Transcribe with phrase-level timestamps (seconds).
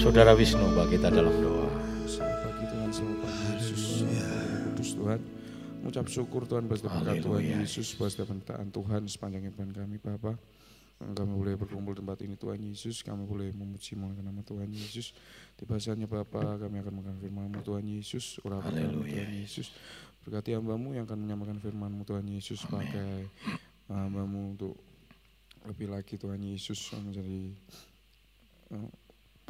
[0.00, 1.68] Saudara Wisnu bagi kita dalam doa.
[2.08, 3.82] Selamat pagi Tuhan, selamat pagi Yesus.
[4.64, 5.20] Kudus Tuhan.
[5.84, 7.42] Mengucap syukur Tuhan buat setiap berkat Tuhan.
[7.60, 10.40] Yesus, buat setiap pentaan Tuhan sepanjang kehidupan kami Bapa.
[11.04, 15.12] Kami boleh berkumpul di tempat ini Tuhan Yesus, kami boleh memuji mengenai nama Tuhan Yesus.
[15.60, 19.04] Di bahasanya Bapa kami akan makan firman-Mu Tuhan Yesus, urapan.
[19.04, 19.04] Tuhan
[19.36, 19.68] Yesus.
[20.24, 23.28] Berkati hambamu yang akan menyampaikan firman-Mu Tuhan Yesus pakai
[23.92, 24.80] hambamu untuk
[25.68, 27.52] lebih lagi Tuhan Yesus menjadi
[28.72, 28.88] eh,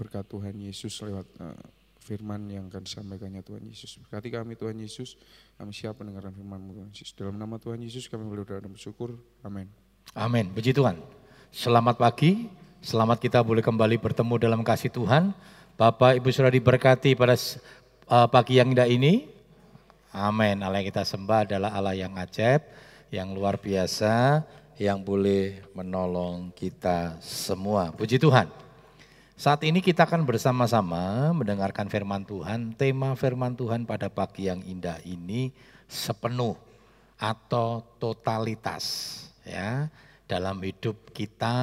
[0.00, 1.60] berkat Tuhan Yesus lewat eh,
[2.00, 4.00] firman yang akan disampaikannya Tuhan Yesus.
[4.00, 5.20] Berkati kami Tuhan Yesus,
[5.60, 7.12] kami siap mendengarkan firman-Mu Tuhan Yesus.
[7.12, 9.20] Dalam nama Tuhan Yesus kami berdoa dan bersyukur.
[9.44, 9.68] Amin.
[10.16, 10.48] Amin.
[10.48, 10.96] Puji Tuhan.
[11.52, 12.48] Selamat pagi.
[12.80, 15.36] Selamat kita boleh kembali bertemu dalam kasih Tuhan.
[15.76, 19.28] Bapak Ibu sudah diberkati pada eh, pagi yang indah ini.
[20.16, 20.64] Amin.
[20.64, 22.64] Allah yang kita sembah adalah Allah yang ajaib,
[23.12, 24.42] yang luar biasa,
[24.80, 27.92] yang boleh menolong kita semua.
[27.92, 28.69] Puji Tuhan.
[29.40, 32.76] Saat ini kita akan bersama-sama mendengarkan firman Tuhan.
[32.76, 35.48] Tema firman Tuhan pada pagi yang indah ini
[35.88, 36.60] sepenuh
[37.16, 38.84] atau totalitas
[39.40, 39.88] ya.
[40.28, 41.56] Dalam hidup kita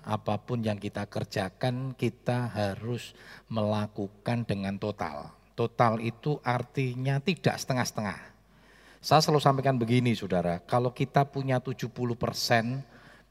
[0.00, 3.12] apa pun yang kita kerjakan kita harus
[3.52, 5.28] melakukan dengan total.
[5.52, 8.24] Total itu artinya tidak setengah-setengah.
[9.04, 11.92] Saya selalu sampaikan begini saudara, kalau kita punya 70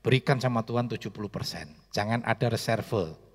[0.05, 1.09] berikan sama Tuhan 70
[1.89, 3.25] Jangan ada reserve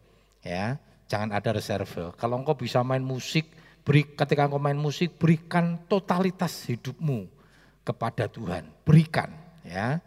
[0.42, 0.76] ya
[1.06, 2.12] jangan ada reserve.
[2.18, 3.48] Kalau engkau bisa main musik
[3.82, 7.26] beri ketika engkau main musik berikan totalitas hidupmu
[7.82, 8.66] kepada Tuhan.
[8.86, 9.30] Berikan
[9.66, 9.98] ya.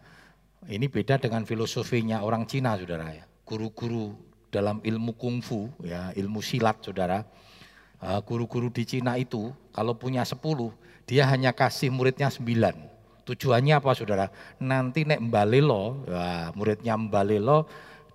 [0.65, 3.25] Ini beda dengan filosofinya orang Cina saudara ya.
[3.45, 4.17] Guru-guru
[4.49, 7.21] dalam ilmu kungfu ya ilmu silat saudara.
[8.01, 10.41] Eh, guru-guru di Cina itu kalau punya 10
[11.05, 14.29] dia hanya kasih muridnya 9 tujuannya apa saudara?
[14.61, 17.65] Nanti nek mbalelo ya, muridnya mbalelo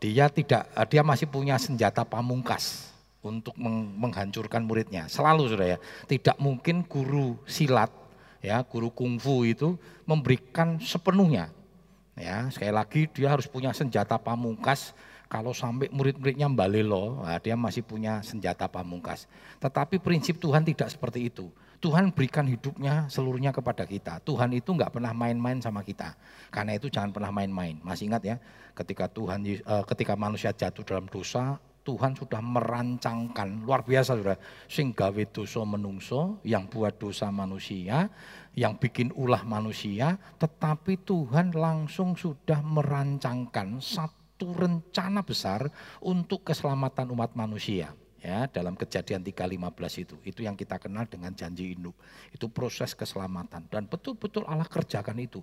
[0.00, 5.06] dia tidak eh, dia masih punya senjata pamungkas untuk meng- menghancurkan muridnya.
[5.12, 5.78] Selalu saudara ya.
[6.08, 7.92] Tidak mungkin guru silat
[8.40, 9.76] ya guru kungfu itu
[10.08, 11.52] memberikan sepenuhnya.
[12.16, 14.96] Ya sekali lagi dia harus punya senjata pamungkas.
[15.30, 19.30] Kalau sampai murid-muridnya mbalelo nah, dia masih punya senjata pamungkas.
[19.62, 21.46] Tetapi prinsip Tuhan tidak seperti itu.
[21.80, 24.20] Tuhan berikan hidupnya seluruhnya kepada kita.
[24.26, 26.18] Tuhan itu nggak pernah main-main sama kita.
[26.50, 27.78] Karena itu jangan pernah main-main.
[27.80, 28.36] Masih ingat ya
[28.72, 33.64] ketika Tuhan eh, ketika manusia jatuh dalam dosa Tuhan sudah merancangkan.
[33.64, 34.38] Luar biasa sudah
[34.68, 38.06] sing gawe dosa menungso yang buat dosa manusia
[38.54, 45.70] yang bikin ulah manusia tetapi Tuhan langsung sudah merancangkan satu rencana besar
[46.04, 50.16] untuk keselamatan umat manusia ya dalam kejadian 3.15 itu.
[50.22, 51.96] Itu yang kita kenal dengan janji induk.
[52.30, 53.66] Itu proses keselamatan.
[53.72, 55.40] Dan betul-betul Allah kerjakan itu.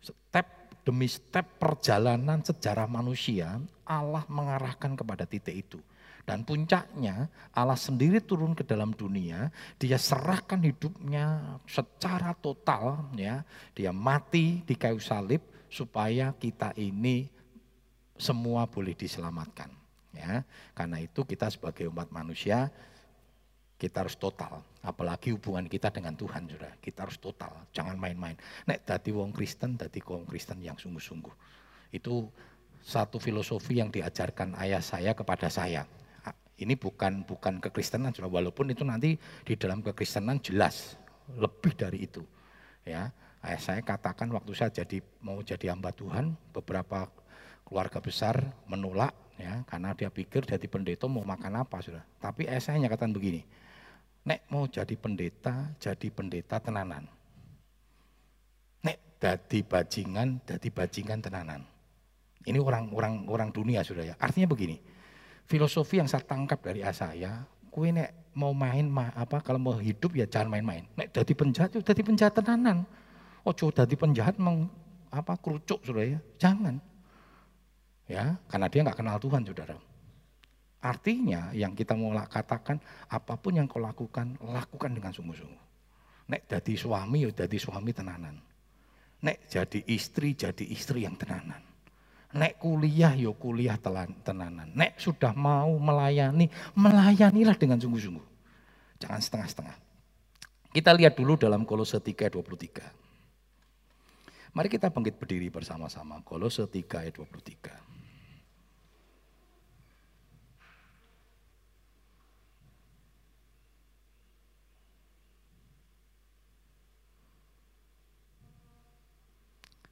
[0.00, 5.80] Step demi step perjalanan sejarah manusia Allah mengarahkan kepada titik itu.
[6.28, 13.42] Dan puncaknya Allah sendiri turun ke dalam dunia dia serahkan hidupnya secara total ya.
[13.74, 17.26] Dia mati di kayu salib supaya kita ini
[18.14, 19.72] semua boleh diselamatkan
[20.14, 20.44] ya.
[20.76, 22.70] Karena itu kita sebagai umat manusia
[23.80, 24.60] kita harus total.
[24.84, 27.64] Apalagi hubungan kita dengan Tuhan sudah kita harus total.
[27.72, 28.36] Jangan main-main.
[28.68, 31.32] Nek dadi wong Kristen dadi wong Kristen yang sungguh-sungguh.
[31.96, 32.28] Itu
[32.84, 35.88] satu filosofi yang diajarkan ayah saya kepada saya.
[36.20, 41.00] Ah, ini bukan bukan kekristenan sudah walaupun itu nanti di dalam kekristenan jelas
[41.40, 42.20] lebih dari itu
[42.84, 43.08] ya.
[43.40, 47.08] Ayah saya katakan waktu saya jadi mau jadi hamba Tuhan beberapa
[47.64, 48.36] keluarga besar
[48.68, 49.64] menolak ya.
[49.64, 53.40] Karena dia pikir jadi pendeta mau makan apa sudah tapi ayah saya nyatakan begini
[54.26, 57.08] nek mau jadi pendeta jadi pendeta tenanan.
[58.84, 61.60] Nek dadi bajingan dadi bajingan tenanan.
[62.40, 62.92] Ini orang
[63.28, 64.14] orang dunia sudah ya.
[64.16, 64.80] Artinya begini
[65.50, 67.32] filosofi yang saya tangkap dari ayah saya
[67.74, 70.86] kue nek mau main ma- apa kalau mau hidup ya jangan main-main.
[70.94, 72.86] Nek jadi penjahat ya jadi penjahat tenanan.
[73.42, 74.68] Ojo jadi penjahat meng,
[75.08, 76.18] apa kerucuk sudah ya.
[76.36, 76.76] Jangan.
[78.04, 79.78] Ya karena dia nggak kenal Tuhan saudara
[80.80, 82.80] artinya yang kita mau katakan
[83.12, 85.64] apa pun yang kau lakukan lakukan dengan sungguh-sungguh.
[86.30, 88.36] Nek jadi suami jadi suami tenanan.
[89.20, 91.60] Nek jadi istri jadi istri yang tenanan.
[92.30, 93.76] Nek kuliah ya kuliah
[94.24, 94.70] tenanan.
[94.72, 96.48] Nek sudah mau melayani
[96.78, 98.26] melayanilah dengan sungguh-sungguh.
[99.02, 99.76] Jangan setengah-setengah.
[100.70, 103.10] Kita lihat dulu dalam Kolose 3 ayat 23
[104.50, 106.22] Mari kita bangkit berdiri bersama-sama.
[106.26, 107.99] Kolose 3 ayat 23.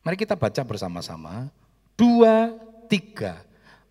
[0.09, 1.53] Mari kita baca bersama-sama.
[1.93, 2.57] Dua,
[2.89, 3.45] tiga.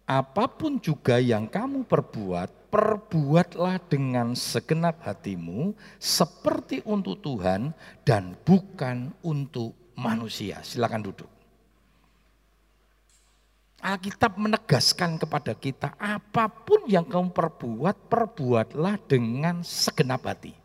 [0.09, 7.69] apa pun juga yang kamu perbuat, perbuatlah dengan segenap hatimu seperti untuk Tuhan
[8.01, 10.65] dan bukan untuk manusia.
[10.65, 11.29] Silakan duduk.
[13.77, 20.57] Alkitab menegaskan kepada kita, apa pun yang kamu perbuat, perbuatlah dengan segenap hati.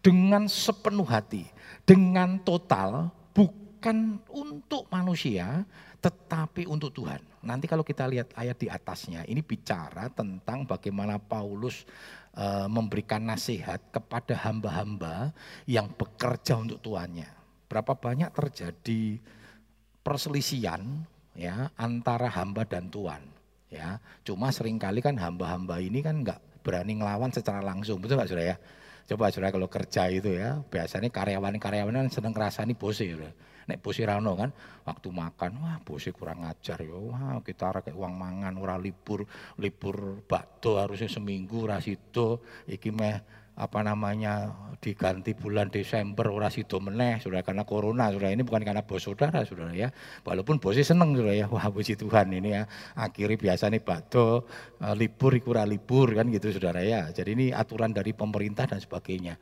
[0.00, 1.44] Dengan sepenuh hati,
[1.84, 3.65] dengan total, bukan
[4.32, 5.62] untuk manusia,
[6.00, 7.20] tetapi untuk Tuhan.
[7.44, 11.86] Nanti kalau kita lihat ayat di atasnya, ini bicara tentang bagaimana Paulus
[12.34, 15.30] e, memberikan nasihat kepada hamba-hamba
[15.68, 17.28] yang bekerja untuk tuannya.
[17.66, 19.18] Berapa banyak terjadi
[20.06, 21.02] perselisihan
[21.34, 23.20] ya antara hamba dan tuan
[23.66, 28.30] ya cuma sering kali kan hamba-hamba ini kan nggak berani ngelawan secara langsung betul nggak
[28.30, 28.56] saudara ya
[29.10, 33.18] coba saudara kalau kerja itu ya biasanya karyawan-karyawan kan seneng ngerasani bos ya
[33.66, 34.50] nek bos rano kan
[34.86, 36.94] waktu makan wah bos kurang ajar ya.
[36.94, 39.26] Wah kita kayak uang mangan ora libur
[39.58, 43.18] libur bakto harusnya seminggu rasito iki meh
[43.56, 44.52] apa namanya
[44.84, 47.42] diganti bulan Desember ora sido meneh saudara.
[47.42, 48.30] Karena corona saudara.
[48.30, 49.90] Ini bukan karena bos saudara saudara ya.
[50.22, 51.50] Walaupun bosnya seneng saudara ya.
[51.50, 52.70] Wah puji Tuhan ini ya.
[52.94, 54.46] Akhirnya biasa nih bakto
[54.78, 57.10] uh, libur ikura libur kan gitu saudara ya.
[57.10, 59.40] Jadi ini aturan dari pemerintah dan sebagainya.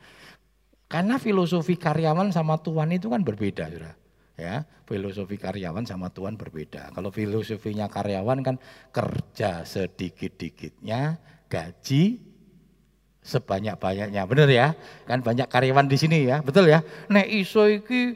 [0.88, 4.03] Karena filosofi karyawan sama tuan itu kan berbeda saudara
[4.34, 8.56] ya filosofi karyawan sama tuan berbeda kalau filosofinya karyawan kan
[8.90, 12.34] kerja sedikit-dikitnya gaji
[13.25, 14.22] sebanyak-banyaknya.
[14.28, 14.76] Benar ya?
[15.08, 16.84] Kan banyak karyawan di sini ya, betul ya?
[17.08, 18.14] Nek iso iki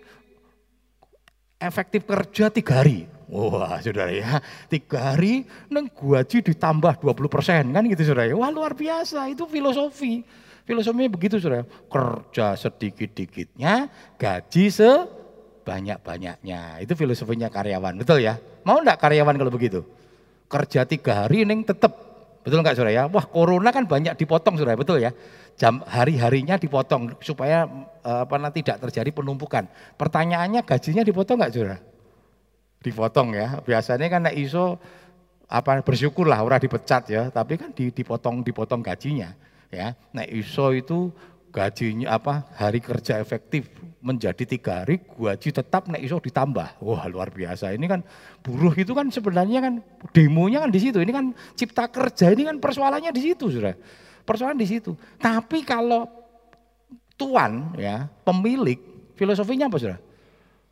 [1.58, 3.08] efektif kerja tiga hari.
[3.28, 4.40] Wah saudara ya,
[4.72, 8.36] tiga hari neng gaji ditambah 20 persen kan gitu saudara ya.
[8.36, 10.24] Wah luar biasa, itu filosofi.
[10.68, 13.88] Filosofinya begitu saudara, kerja sedikit-dikitnya,
[14.20, 14.64] gaji
[15.68, 16.80] sebanyak-banyaknya.
[16.80, 18.40] Itu filosofinya karyawan, betul ya?
[18.64, 19.84] Mau enggak karyawan kalau begitu?
[20.48, 23.04] Kerja tiga hari neng tetap Betul enggak saudara ya?
[23.12, 25.12] Wah corona kan banyak dipotong saudara, betul ya?
[25.60, 27.68] Jam hari-harinya dipotong supaya
[28.00, 29.68] eh, apa nanti tidak terjadi penumpukan.
[30.00, 31.76] Pertanyaannya gajinya dipotong enggak saudara?
[32.80, 33.60] Dipotong ya.
[33.60, 34.80] Biasanya kan iso
[35.44, 39.36] apa bersyukurlah orang dipecat ya, tapi kan dipotong dipotong gajinya
[39.68, 39.92] ya.
[40.16, 41.12] Nek iso itu
[41.48, 43.68] gajinya apa hari kerja efektif
[43.98, 46.78] menjadi tiga hari gaji tetap nek iso ditambah.
[46.80, 47.74] Wah luar biasa.
[47.74, 48.00] Ini kan
[48.40, 49.74] buruh itu kan sebenarnya kan
[50.14, 51.02] demonya kan di situ.
[51.02, 53.74] Ini kan cipta kerja ini kan persoalannya di situ sudah.
[54.22, 54.94] Persoalan di situ.
[55.18, 56.06] Tapi kalau
[57.18, 58.78] tuan ya pemilik
[59.18, 59.98] filosofinya apa sudah?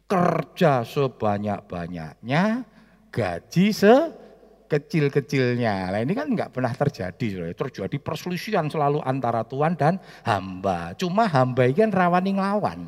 [0.06, 2.62] Kerja sebanyak banyaknya
[3.11, 3.94] gaji se
[4.66, 5.94] kecil-kecilnya.
[5.94, 10.92] Nah ini kan nggak pernah terjadi, terjadi perselisihan selalu antara Tuhan dan hamba.
[10.98, 12.80] Cuma hamba ini kan rawani ngelawan.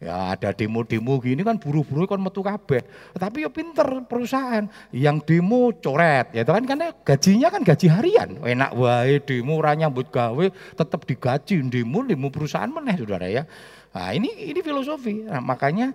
[0.00, 2.80] Ya ada demo-demo gini kan buru-buru kan metu kabeh.
[3.12, 4.64] Tapi ya pinter perusahaan.
[4.96, 8.40] Yang demo coret ya kan karena gajinya kan gaji harian.
[8.40, 13.44] Enak wae demo ora nyambut gawe tetap digaji demo demo perusahaan meneh Saudara ya.
[13.92, 15.28] Nah, ini ini filosofi.
[15.28, 15.92] Nah, makanya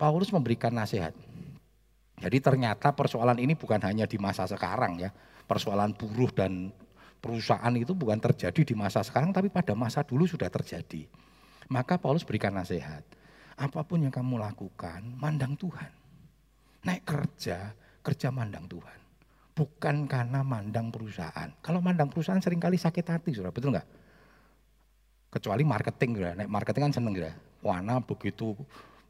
[0.00, 1.12] Paulus memberikan nasihat.
[2.22, 5.10] Jadi ternyata persoalan ini bukan hanya di masa sekarang ya.
[5.42, 6.70] Persoalan buruh dan
[7.18, 11.10] perusahaan itu bukan terjadi di masa sekarang tapi pada masa dulu sudah terjadi.
[11.66, 13.02] Maka Paulus berikan nasihat.
[13.58, 15.90] Apa pun yang kamu lakukan, mandang Tuhan.
[16.86, 17.74] Naik kerja,
[18.06, 18.98] kerja mandang Tuhan.
[19.52, 21.50] Bukan karena mandang perusahaan.
[21.58, 23.86] Kalau mandang perusahaan sering kali sakit hati, sudah betul nggak?
[25.30, 26.32] Kecuali marketing, sudah.
[26.38, 27.34] Naik marketing kan seneng, sudah.
[27.62, 28.54] Wana begitu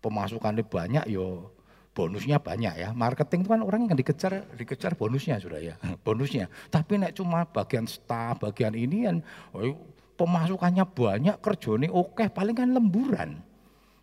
[0.05, 1.49] pemasukannya banyak, yo
[1.93, 2.89] bonusnya banyak ya.
[2.97, 5.75] Marketing itu kan orang yang dikejar dikejar bonusnya sudah ya,
[6.07, 6.49] bonusnya.
[6.73, 9.17] Tapi nek cuma bagian staff, bagian ini kan
[9.53, 9.77] oh,
[10.17, 13.41] pemasukannya banyak, kerjanya oke, paling kan lemburan.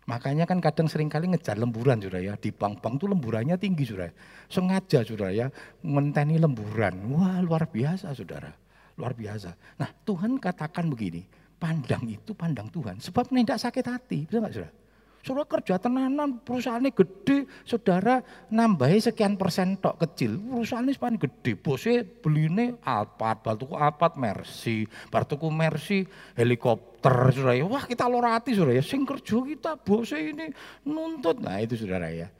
[0.08, 2.34] Makanya kan kadang sering kali ngejar lemburan sudah ya.
[2.34, 4.10] Di bank-bank tuh lemburannya tinggi sudah.
[4.50, 5.46] Sengaja sudah ya,
[5.86, 7.14] menteni lemburan.
[7.14, 8.50] Wah luar biasa saudara,
[8.98, 9.54] luar biasa.
[9.78, 11.22] Nah Tuhan katakan begini,
[11.62, 12.98] pandang itu pandang Tuhan.
[12.98, 14.79] Sebab tidak sakit hati, bisa nggak saudara?
[15.20, 20.40] Saudara kerja tenanan, perusahaannya gede, saudara nambahi sekian persen tok kecil.
[20.40, 27.68] Perusahaannya sepan gede, bosnya beli ini Alphard, baltuku Alphard, Mercy, baltuku Mercy, helikopter, saudara ya.
[27.68, 30.46] Wah kita lorati saudara ya, sing kerja kita, bosnya ini
[30.88, 31.36] nuntut.
[31.36, 32.32] Nah itu saudara ya.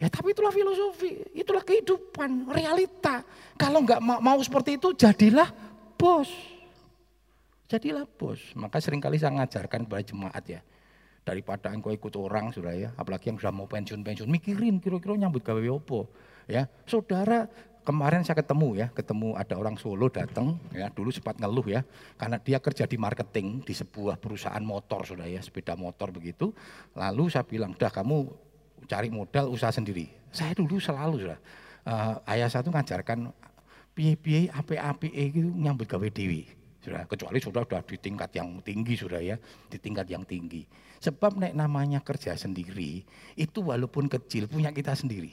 [0.00, 3.28] Ya tapi itulah filosofi, itulah kehidupan, realita.
[3.60, 5.52] Kalau nggak mau seperti itu, jadilah
[6.00, 6.32] bos.
[7.68, 8.40] Jadilah bos.
[8.56, 10.64] Maka sering kali saya ngajarkan kepada jemaat ya
[11.22, 15.62] daripada engkau ikut orang sudah ya, apalagi yang sudah mau pensiun-pensiun, mikirin kira-kira nyambut gawe
[15.70, 16.10] opo.
[16.50, 17.46] Ya, saudara
[17.86, 21.80] kemarin saya ketemu ya, ketemu ada orang Solo datang ya, dulu sempat ngeluh ya,
[22.18, 26.50] karena dia kerja di marketing di sebuah perusahaan motor sudah ya, sepeda motor begitu.
[26.98, 28.26] Lalu saya bilang, dah kamu
[28.90, 30.10] cari modal usaha sendiri.
[30.34, 31.38] Saya dulu selalu sudah,
[31.86, 33.30] uh, ayah saya tuh ngajarkan
[33.94, 36.61] piye-piye api-api itu nyambut gawe dewi.
[36.82, 39.38] Sudah, kecuali sudah sudah di tingkat yang tinggi sudah ya,
[39.70, 40.66] di tingkat yang tinggi.
[40.98, 43.06] Sebab nek namanya kerja sendiri
[43.38, 45.30] itu walaupun kecil punya kita sendiri.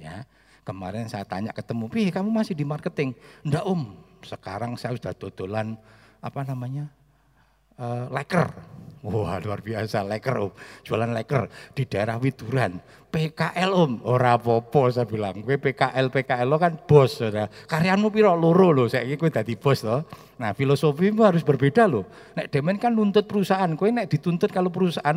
[0.00, 0.24] Ya,
[0.64, 3.12] kemarin saya tanya ketemu, "Pi, kamu masih di marketing?"
[3.44, 3.82] "Enggak, Om.
[4.24, 5.76] Sekarang saya sudah dodolan
[6.24, 6.88] apa namanya?
[7.78, 8.50] Uh, leker
[9.06, 10.52] Wah luar biasa, leker om.
[10.82, 12.82] Jualan leker di daerah Widuran.
[13.08, 15.40] PKL om, ora popo saya bilang.
[15.40, 17.22] Gue PKL, PKL lo kan bos.
[17.22, 17.46] Saudara.
[17.46, 20.02] Karyamu piro loro lo, saya gue tadi bos loh.
[20.42, 22.04] Nah filosofi harus berbeda loh.
[22.34, 25.14] Nek demen kan nuntut perusahaan, gue nek dituntut kalau perusahaan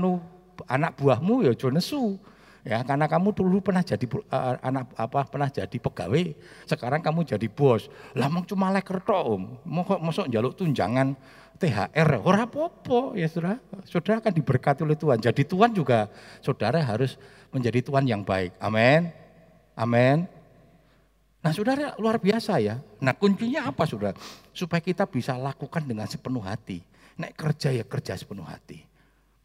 [0.69, 2.21] anak buahmu ya jo nesu.
[2.61, 6.37] Ya, karena kamu dulu pernah jadi uh, anak apa pernah jadi pegawai,
[6.69, 7.89] sekarang kamu jadi bos.
[8.13, 9.65] Lah cuma leker tok, Om.
[10.05, 11.17] Mosok njaluk tunjangan
[11.61, 13.61] THR, ora popo ya saudara.
[13.85, 15.21] Saudara akan diberkati oleh Tuhan.
[15.21, 16.09] Jadi Tuhan juga
[16.41, 17.21] saudara harus
[17.53, 18.57] menjadi Tuhan yang baik.
[18.57, 19.13] Amin.
[19.77, 20.25] Amin.
[21.45, 22.81] Nah saudara luar biasa ya.
[22.97, 24.17] Nah kuncinya apa saudara?
[24.57, 26.81] Supaya kita bisa lakukan dengan sepenuh hati.
[27.21, 28.81] Naik kerja ya kerja sepenuh hati.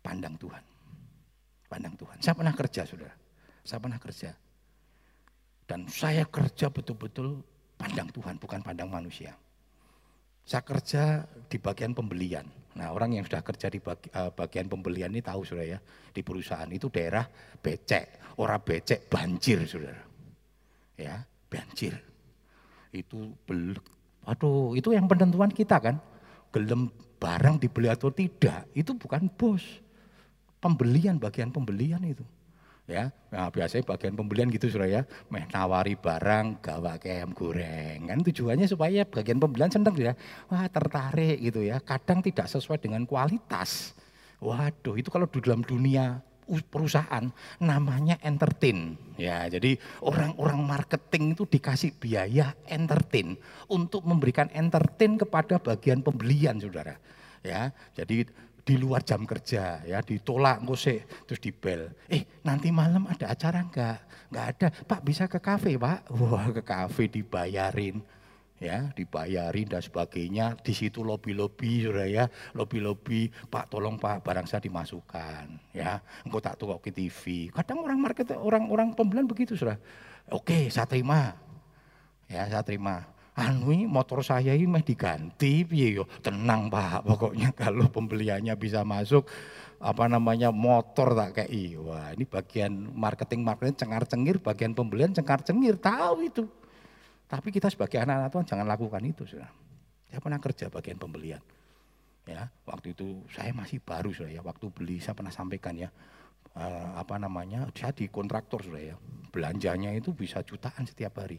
[0.00, 0.64] Pandang Tuhan.
[1.68, 2.16] Pandang Tuhan.
[2.24, 3.12] Saya pernah kerja saudara.
[3.60, 4.30] Saya pernah kerja.
[5.66, 7.42] Dan saya kerja betul-betul
[7.76, 9.34] pandang Tuhan, bukan pandang manusia.
[10.46, 12.46] Saya kerja di bagian pembelian.
[12.78, 15.78] Nah orang yang sudah kerja di eh, bagian pembelian ini tahu sudah ya.
[16.14, 17.26] Di perusahaan itu daerah
[17.58, 18.38] becek.
[18.38, 20.06] Orang becek banjir saudara.
[20.94, 21.98] Ya banjir.
[22.94, 23.74] Itu bel,
[24.22, 25.98] aduh itu yang penentuan kita kan.
[26.54, 29.66] Gelem barang dibeli atau tidak itu bukan bos.
[30.62, 32.22] Pembelian bagian pembelian itu
[32.86, 38.06] ya nah, biasanya bagian pembelian gitu sudah ya meh nawari barang gawa kem goreng.
[38.06, 40.14] Kan tujuannya supaya bagian pembelian seneng ya.
[40.46, 41.82] Wah tertarik gitu ya.
[41.82, 43.92] Kadang tidak sesuai dengan kualitas.
[44.38, 46.22] Waduh itu kalau di dalam dunia
[46.70, 47.26] perusahaan
[47.58, 48.94] namanya entertain.
[49.18, 53.34] Ya jadi orang-orang marketing itu dikasih biaya entertain
[53.66, 56.94] untuk memberikan entertain kepada bagian pembelian saudara.
[57.42, 58.30] Ya jadi
[58.66, 61.94] di luar jam kerja ya ditolak ngusik terus dibel.
[62.10, 64.02] Eh nanti malam ada acara enggak?
[64.26, 64.66] Enggak ada.
[64.74, 66.10] Pak bisa ke kafe pak?
[66.10, 68.02] Wah ke kafe dibayarin
[68.58, 70.58] ya dibayarin dan sebagainya.
[70.58, 72.26] Di situ lobby lobby sudah ya
[72.58, 76.02] lobby lobby pak tolong pak barang saya dimasukkan ya.
[76.26, 79.78] Engkau tak tuh ke TV kadang orang market orang orang pembelian begitu sudah
[80.26, 81.38] oke saya terima.
[82.26, 86.08] Ya saya terima anu motor saya ini mah diganti piye yo?
[86.24, 87.04] Tenang Pak.
[87.04, 89.28] Pokoknya kalau pembeliannya bisa masuk
[89.76, 95.44] apa namanya motor tak kayak wah ini bagian marketing marketing cengar cengir bagian pembelian cengar
[95.44, 95.76] cengir.
[95.76, 96.48] Tahu itu.
[97.28, 99.50] Tapi kita sebagai anak-anak Tuhan jangan lakukan itu sudah
[100.06, 101.42] saya pernah kerja bagian pembelian
[102.24, 102.48] ya.
[102.64, 104.40] Waktu itu saya masih baru sudah ya.
[104.40, 105.92] Waktu beli saya pernah sampaikan ya.
[106.56, 108.96] Uh, apa namanya saya di kontraktor sudah ya.
[109.28, 111.36] Belanjanya itu bisa jutaan setiap hari.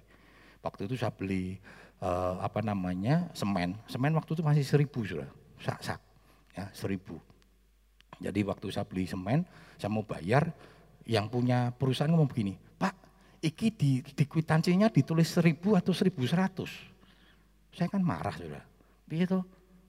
[0.62, 1.58] Waktu itu saya beli
[2.02, 3.78] uh, apa namanya semen.
[3.90, 5.30] Semen waktu itu masih seribu sudah,
[5.62, 6.00] sak sak,
[6.54, 7.18] ya seribu.
[8.18, 9.46] Jadi waktu saya beli semen,
[9.78, 10.50] saya mau bayar,
[11.06, 12.94] yang punya perusahaan ngomong begini, Pak,
[13.46, 16.70] iki di, di kwitansinya ditulis seribu atau seribu seratus.
[17.72, 18.66] Saya kan marah sudah.
[19.06, 19.40] Begitu,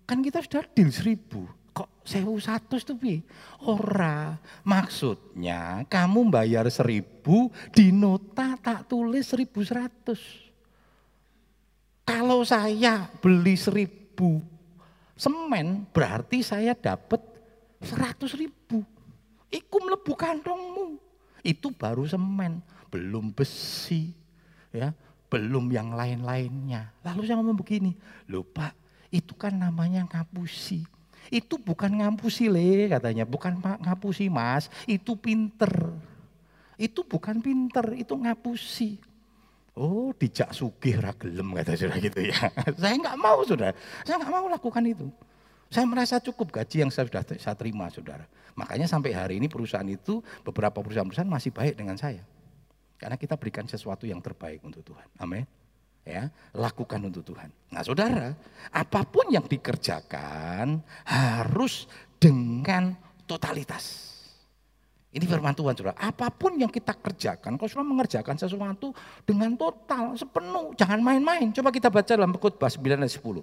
[0.05, 1.49] kan kita sudah deal seribu.
[1.73, 3.17] Kok sewu satu itu bi?
[3.65, 4.35] Ora,
[4.67, 10.48] maksudnya kamu bayar seribu, di nota tak tulis seribu seratus.
[12.09, 14.41] Kalau saya beli seribu
[15.13, 17.21] semen, berarti saya dapat
[17.85, 18.81] seratus ribu.
[19.53, 20.97] Iku melebu kantongmu.
[21.45, 24.17] Itu baru semen, belum besi,
[24.73, 24.97] ya,
[25.29, 26.97] belum yang lain-lainnya.
[27.05, 27.93] Lalu saya ngomong begini,
[28.25, 28.73] loh Pak,
[29.13, 30.89] itu kan namanya ngapusi.
[31.29, 35.93] Itu bukan ngapusi le katanya, bukan ngapusi mas, itu pinter.
[36.81, 38.97] Itu bukan pinter, itu ngapusi.
[39.79, 42.51] Oh, dijak sugih ragelem kata saudara gitu ya.
[42.83, 45.07] saya nggak mau saudara, saya nggak mau lakukan itu.
[45.71, 48.27] Saya merasa cukup gaji yang saya sudah saya terima saudara.
[48.59, 52.27] Makanya sampai hari ini perusahaan itu beberapa perusahaan-perusahaan masih baik dengan saya.
[52.99, 55.07] Karena kita berikan sesuatu yang terbaik untuk Tuhan.
[55.23, 55.47] Amin.
[56.03, 57.53] Ya, lakukan untuk Tuhan.
[57.69, 58.33] Nah, Saudara,
[58.73, 61.85] apa pun yang dikerjakan harus
[62.17, 62.97] dengan
[63.29, 64.18] totalitas.
[65.09, 65.97] Ini firman Tuhan saudara.
[65.97, 68.93] Apa pun yang kita kerjakan, kalau sudah mengerjakan sesuatu
[69.25, 71.49] dengan total, sepenuh, jangan main-main.
[71.49, 73.41] Coba kita baca dalam pengkhotbah 9 ayat 10.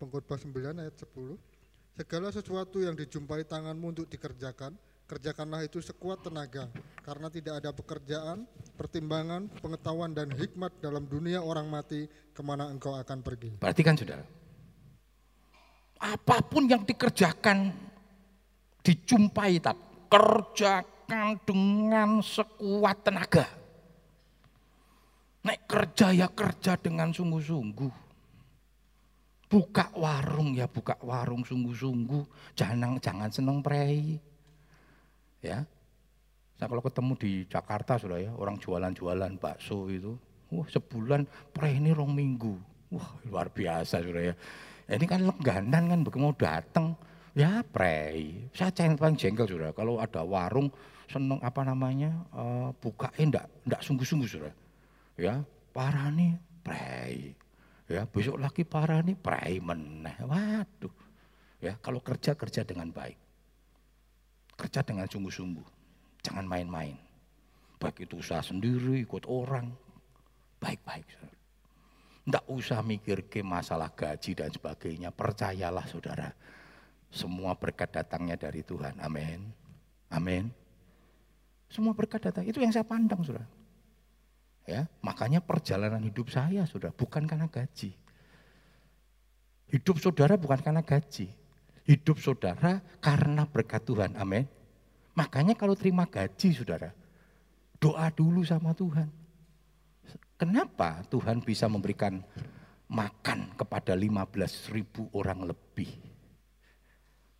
[0.00, 1.36] Pengkhotbah 9 ayat 10.
[2.00, 4.72] Segala sesuatu yang dijumpai tanganmu untuk dikerjakan,
[5.04, 6.72] kerjakanlah itu sekuat tenaga.
[7.04, 8.48] Karena tidak ada pekerjaan,
[8.80, 13.60] pertimbangan, pengetahuan, dan hikmat dalam dunia orang mati ke mana engkau akan pergi.
[13.60, 14.24] Perhatikan saudara.
[16.00, 17.72] Apa pun yang dikerjakan
[18.86, 19.74] dijumpai tak
[20.06, 23.46] kerjakan dengan sekuat tenaga.
[25.42, 28.06] Nek kerja ya kerja dengan sungguh-sungguh.
[29.46, 32.54] Buka warung ya buka warung sungguh-sungguh.
[32.54, 34.22] Jangan jangan seneng prei.
[35.42, 35.66] Ya.
[36.56, 40.16] Saya kalau ketemu di Jakarta sudah ya, orang jualan-jualan bakso itu,
[40.48, 42.56] wah sebulan prei ini rong minggu.
[42.96, 44.34] Wah luar biasa sudah ya.
[44.88, 46.96] Ini kan lengganan kan mau datang,
[47.36, 48.48] ya prei.
[48.56, 50.72] Saya paling jengkel sudah, kalau ada warung
[51.06, 54.54] seneng apa namanya, uh, bukain enggak, enggak sungguh-sungguh sudah.
[55.20, 55.44] Ya,
[55.76, 57.36] parah nih prei.
[57.86, 60.16] Ya, besok lagi parah nih prei meneh.
[60.24, 60.90] Waduh.
[61.62, 63.16] Ya, kalau kerja kerja dengan baik.
[64.56, 65.68] Kerja dengan sungguh-sungguh.
[66.26, 66.96] Jangan main-main.
[67.76, 69.70] Baik itu usaha sendiri, ikut orang.
[70.58, 71.06] Baik-baik.
[72.26, 75.14] Tidak usah mikir ke masalah gaji dan sebagainya.
[75.14, 76.28] Percayalah saudara.
[77.16, 79.00] Semua berkat datangnya dari Tuhan.
[79.00, 79.48] Amin.
[80.12, 80.52] Amin.
[81.72, 82.44] Semua berkat datang.
[82.44, 83.48] Itu yang saya pandang saudara.
[84.66, 87.94] Ya, makanya perjalanan hidup saya sudah bukan karena gaji.
[89.72, 91.30] Hidup saudara bukan karena gaji.
[91.86, 94.12] Hidup saudara karena berkat Tuhan.
[94.18, 94.44] Amin.
[95.16, 96.92] Makanya kalau terima gaji saudara,
[97.80, 99.08] doa dulu sama Tuhan.
[100.36, 102.20] Kenapa Tuhan bisa memberikan
[102.92, 106.05] makan kepada 15 ribu orang lebih?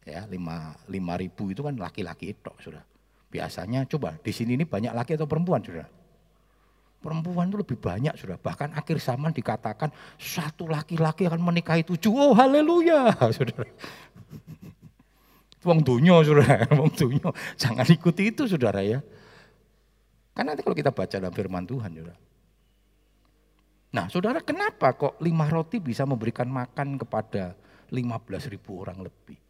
[0.06, 2.82] Ya, 5, 5 ribu itu kan laki-laki itu, sudah.
[3.26, 5.82] Biasanya coba di sini ini banyak laki atau perempuan, sudah.
[7.02, 8.38] Perempuan itu lebih banyak, sudah.
[8.38, 12.14] Bahkan akhir zaman dikatakan satu laki-laki akan menikahi tujuh.
[12.14, 13.66] Oh, haleluya, saudara.
[15.66, 17.34] Wong dunyo saudara, wong dunyo.
[17.58, 19.02] Jangan ikuti itu saudara ya.
[20.30, 22.18] Karena nanti kalau kita baca dalam firman Tuhan saudara.
[23.96, 27.56] Nah saudara kenapa kok lima roti bisa memberikan makan kepada
[27.90, 29.45] 15 ribu orang lebih?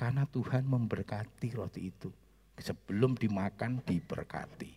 [0.00, 2.08] Karena Tuhan memberkati roti itu.
[2.56, 4.72] Sebelum dimakan diberkati.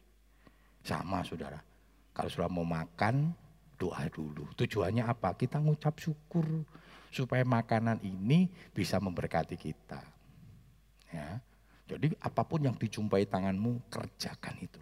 [0.83, 1.63] Sama saudara.
[2.11, 3.31] Kalau sudah mau makan
[3.79, 4.51] doa dulu.
[4.59, 5.31] Tujuannya apa?
[5.39, 6.43] Kita ngucap syukur
[7.07, 10.03] supaya makanan ini bisa memberkati kita.
[11.15, 11.39] Ya.
[11.87, 14.81] Jadi apa pun yang dijumpai tanganmu, kerjakan itu.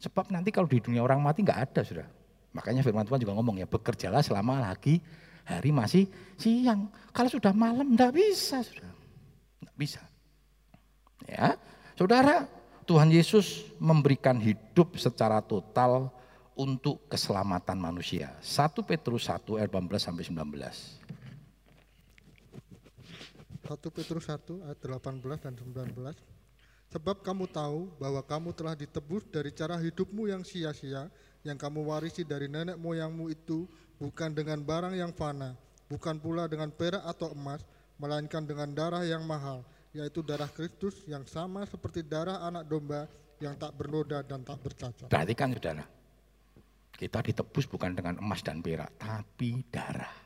[0.00, 2.08] Sebab nanti kalau di dunia orang mati nggak ada sudah.
[2.56, 5.00] Makanya firman Tuhan juga ngomong ya, bekerjalah selama lagi
[5.44, 6.08] hari masih
[6.40, 6.88] siang.
[7.12, 8.99] Kalau sudah malam nggak bisa sudah.
[9.60, 10.02] Nggak bisa.
[11.28, 11.56] Ya,
[11.94, 12.48] saudara,
[12.88, 16.10] Tuhan Yesus memberikan hidup secara total
[16.58, 18.34] untuk keselamatan manusia.
[18.42, 21.00] 1 Petrus 1 ayat 18 sampai 19.
[23.70, 25.94] 1 Petrus 1 ayat 18 dan 19.
[26.90, 31.06] Sebab kamu tahu bahwa kamu telah ditebus dari cara hidupmu yang sia-sia,
[31.46, 33.70] yang kamu warisi dari nenek moyangmu itu
[34.02, 35.54] bukan dengan barang yang fana,
[35.86, 37.62] bukan pula dengan perak atau emas,
[38.00, 39.60] melainkan dengan darah yang mahal,
[39.92, 43.04] yaitu darah Kristus yang sama seperti darah anak domba
[43.38, 45.12] yang tak bernoda dan tak bercacat.
[45.12, 45.84] Berarti kan saudara,
[46.96, 50.16] kita ditebus bukan dengan emas dan perak, tapi darah,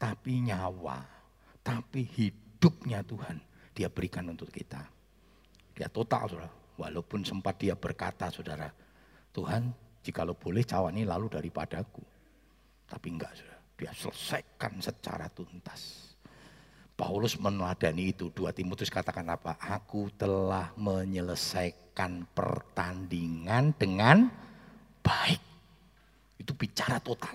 [0.00, 1.22] tapi nyawa
[1.62, 3.38] tapi hidupnya Tuhan
[3.72, 4.82] dia berikan untuk kita.
[5.72, 6.50] Dia total saudara.
[6.76, 8.66] Walaupun sempat dia berkata saudara,
[9.30, 9.70] Tuhan
[10.02, 12.02] jikalau boleh cawan ini lalu daripadaku.
[12.90, 16.11] Tapi enggak saudara, dia selesaikan secara tuntas.
[17.02, 18.30] Paulus meneladani itu.
[18.30, 19.58] Dua Timotius katakan apa?
[19.58, 24.30] Aku telah menyelesaikan pertandingan dengan
[25.02, 25.42] baik.
[26.38, 27.34] Itu bicara total.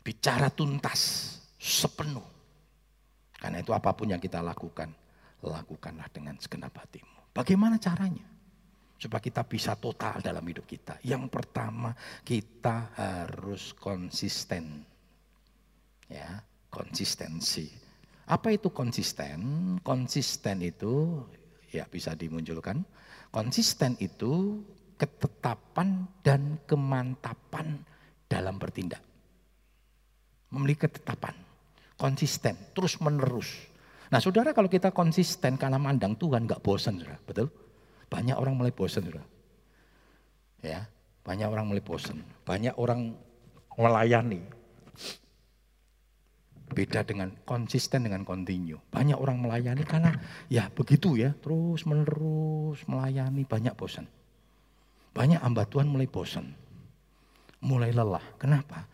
[0.00, 2.24] Bicara tuntas sepenuh.
[3.36, 4.88] Karena itu apa pun yang kita lakukan,
[5.44, 7.36] lakukanlah dengan segenap hatimu.
[7.36, 8.24] Bagaimana caranya?
[8.96, 10.96] Supaya kita bisa total dalam hidup kita.
[11.04, 11.92] Yang pertama,
[12.24, 14.80] kita harus konsisten.
[16.08, 17.68] Ya, konsistensi.
[18.26, 19.38] Apa itu konsisten?
[19.82, 21.22] Konsisten itu
[21.70, 22.82] ya bisa dimunculkan.
[23.30, 24.64] Konsisten itu
[24.96, 27.78] ketetapan dan kemantapan
[28.26, 29.02] dalam bertindak.
[30.50, 31.46] Memiliki ketetapan
[31.96, 33.48] konsisten, terus menerus.
[34.12, 37.50] Nah saudara kalau kita konsisten karena mandang Tuhan nggak bosan saudara, betul?
[38.06, 39.26] Banyak orang mulai bosan saudara.
[40.62, 40.86] Ya,
[41.26, 42.22] banyak orang mulai bosan.
[42.46, 43.16] Banyak orang
[43.74, 44.46] melayani.
[46.66, 48.82] Beda dengan konsisten dengan kontinu.
[48.90, 50.18] Banyak orang melayani karena
[50.50, 54.10] ya begitu ya, terus menerus melayani banyak bosan.
[55.14, 56.52] Banyak hamba Tuhan mulai bosan.
[57.62, 58.22] Mulai lelah.
[58.36, 58.84] Kenapa?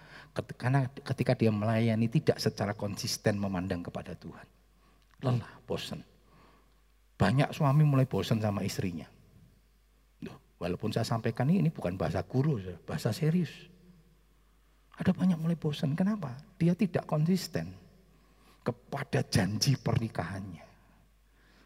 [0.56, 4.46] Karena ketika dia melayani tidak secara konsisten memandang kepada Tuhan.
[5.24, 6.04] Lelah, bosan.
[7.16, 9.08] Banyak suami mulai bosan sama istrinya.
[10.62, 13.50] Walaupun saya sampaikan ini, ini bukan bahasa guru, bahasa serius.
[15.00, 15.96] Ada banyak mulai bosan.
[15.96, 16.36] Kenapa?
[16.60, 17.72] Dia tidak konsisten
[18.62, 20.64] kepada janji pernikahannya.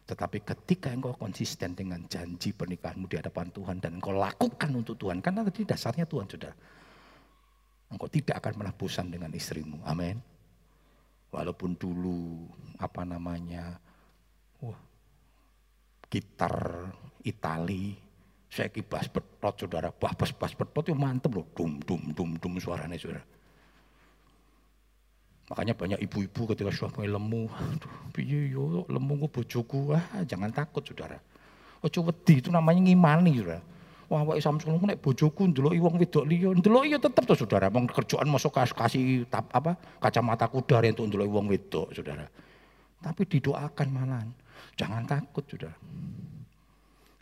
[0.07, 5.19] Tetapi ketika engkau konsisten dengan janji pernikahanmu di hadapan Tuhan dan engkau lakukan untuk Tuhan,
[5.19, 6.53] karena tadi dasarnya Tuhan sudah.
[7.91, 9.83] Engkau tidak akan pernah bosan dengan istrimu.
[9.83, 10.15] Amin.
[11.27, 12.47] Walaupun dulu
[12.79, 13.75] apa namanya,
[14.63, 14.79] wah,
[16.07, 16.87] gitar
[17.27, 18.06] Itali,
[18.47, 22.53] saya kibas betot saudara, bas bas bas betot itu mantep loh, dum dum dum dum
[22.57, 23.23] suaranya saudara.
[25.47, 30.83] Makanya banyak ibu-ibu ketika suami lemu, aduh piye yo lemu gue bojoku, ah jangan takut
[30.83, 31.19] saudara.
[31.79, 33.63] Ojo wedi itu namanya ngimani saudara.
[34.07, 37.67] Wah, wae Samsul nek bojoku ndelok wong wedok liya, ndelok iya tetep to saudara.
[37.67, 42.23] Wong kerjaan masuk kasih tap, apa kacamata kuda untuk ndelok wong wedok saudara.
[43.03, 44.27] Tapi didoakan malahan.
[44.79, 45.75] Jangan takut saudara.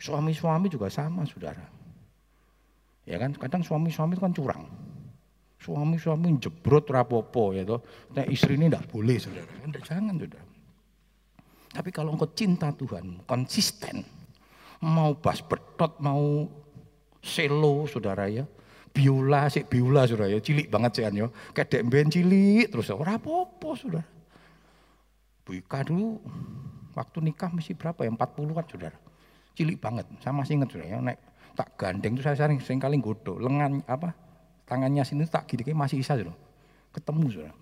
[0.06, 1.66] Suami-suami juga sama saudara.
[3.06, 4.70] Ya kan, kadang suami-suami kan curang.
[5.58, 7.82] Suami-suami jebrot rapopo ya toh.
[8.14, 9.50] Nah istri ini tidak boleh saudara.
[9.50, 10.46] Tidak jangan saudara.
[11.74, 14.06] Tapi kalau engkau cinta Tuhan, konsisten.
[14.84, 16.46] Mau bas betot, mau
[17.18, 18.46] selo saudara ya.
[18.94, 20.38] Biola, sih biola saudara ya.
[20.38, 21.26] Cilik banget sih ya.
[21.50, 24.06] Kayak ben cilik terus rapopo saudara.
[25.42, 26.18] Bu Ika dulu
[26.94, 28.10] waktu nikah masih berapa ya?
[28.14, 28.98] 40-an saudara.
[29.56, 30.04] Cilik banget.
[30.20, 30.98] Saya masih ingat saudara ya.
[31.00, 31.18] Naik
[31.56, 33.40] tak gandeng itu saya sering, sering kali godo.
[33.40, 34.12] Lengan apa
[34.68, 36.36] tangannya sini tak gini masih bisa loh.
[36.92, 37.56] Ketemu saudara.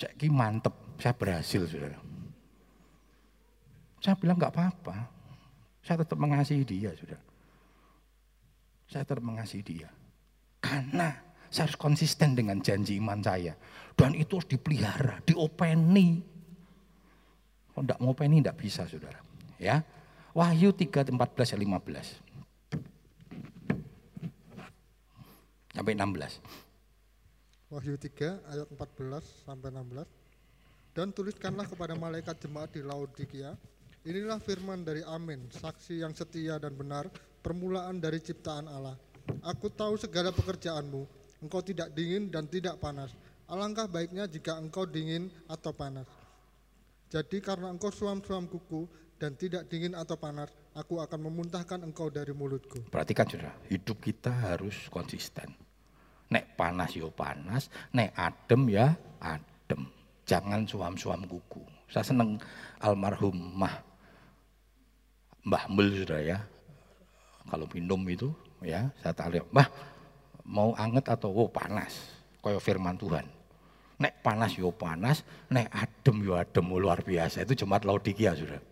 [0.00, 2.00] Cek ki mantep, saya berhasil saudara.
[4.02, 4.96] Saya bilang nggak apa-apa,
[5.84, 7.22] saya tetap mengasihi dia saudara.
[8.88, 9.88] Saya tetap mengasihi dia.
[10.58, 11.12] Karena
[11.52, 13.52] saya harus konsisten dengan janji iman saya.
[13.92, 16.24] Dan itu harus dipelihara, diopeni.
[17.72, 19.20] Kalau tidak mau openi tidak bisa saudara.
[19.60, 19.84] Ya,
[20.32, 22.32] Wahyu 3, 14, 15.
[25.76, 26.40] sampai 16.
[27.68, 30.08] Wahyu 3 ayat 14 sampai 16.
[30.96, 33.56] Dan tuliskanlah kepada malaikat jemaat di Laodikia,
[34.08, 38.96] inilah firman dari Amin, saksi yang setia dan benar, permulaan dari ciptaan Allah.
[39.44, 41.02] Aku tahu segala pekerjaanmu,
[41.44, 43.12] engkau tidak dingin dan tidak panas.
[43.48, 46.08] Alangkah baiknya jika engkau dingin atau panas.
[47.12, 48.88] Jadi karena engkau suam-suam kuku
[49.22, 52.82] dan tidak dingin atau panas, aku akan memuntahkan engkau dari mulutku.
[52.90, 55.46] Perhatikan saudara, hidup kita harus konsisten.
[56.26, 58.90] Nek panas yo panas, nek adem ya
[59.22, 59.86] adem.
[60.26, 61.62] Jangan suam-suam kuku.
[61.86, 62.34] Saya seneng
[62.82, 63.78] almarhum Mah
[65.46, 66.38] Mbah Mel sudah ya.
[67.46, 69.70] Kalau minum itu ya saya tanya, Mbah
[70.50, 71.94] mau anget atau oh panas?
[72.42, 73.22] Koyo firman Tuhan.
[74.02, 77.46] Nek panas yo panas, nek adem yo adem oh, luar biasa.
[77.46, 78.71] Itu jemaat Laodikia sudah.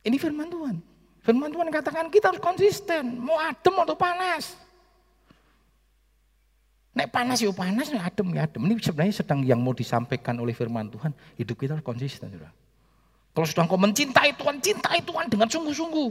[0.00, 0.76] Ini firman Tuhan.
[1.20, 4.56] Firman Tuhan katakan kita harus konsisten, mau adem atau panas.
[6.96, 8.62] Nek panas ya panas, nek adem ya adem.
[8.66, 11.12] Ini sebenarnya sedang yang mau disampaikan oleh firman Tuhan.
[11.36, 12.32] Hidup kita harus konsisten.
[12.32, 12.50] Saudara.
[13.30, 16.10] Kalau sudah engkau mencintai Tuhan, cintai Tuhan dengan sungguh-sungguh.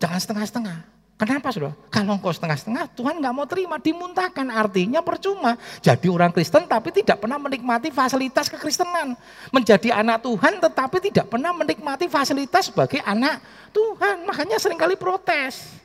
[0.00, 0.78] Jangan setengah-setengah.
[1.20, 1.76] Kenapa saudara?
[1.92, 4.48] Kalau engkau setengah-setengah, Tuhan nggak mau terima, dimuntahkan.
[4.48, 5.60] Artinya percuma.
[5.84, 9.12] Jadi orang Kristen tapi tidak pernah menikmati fasilitas kekristenan.
[9.52, 13.36] Menjadi anak Tuhan tetapi tidak pernah menikmati fasilitas sebagai anak
[13.68, 14.24] Tuhan.
[14.24, 15.76] Makanya sering kali protes.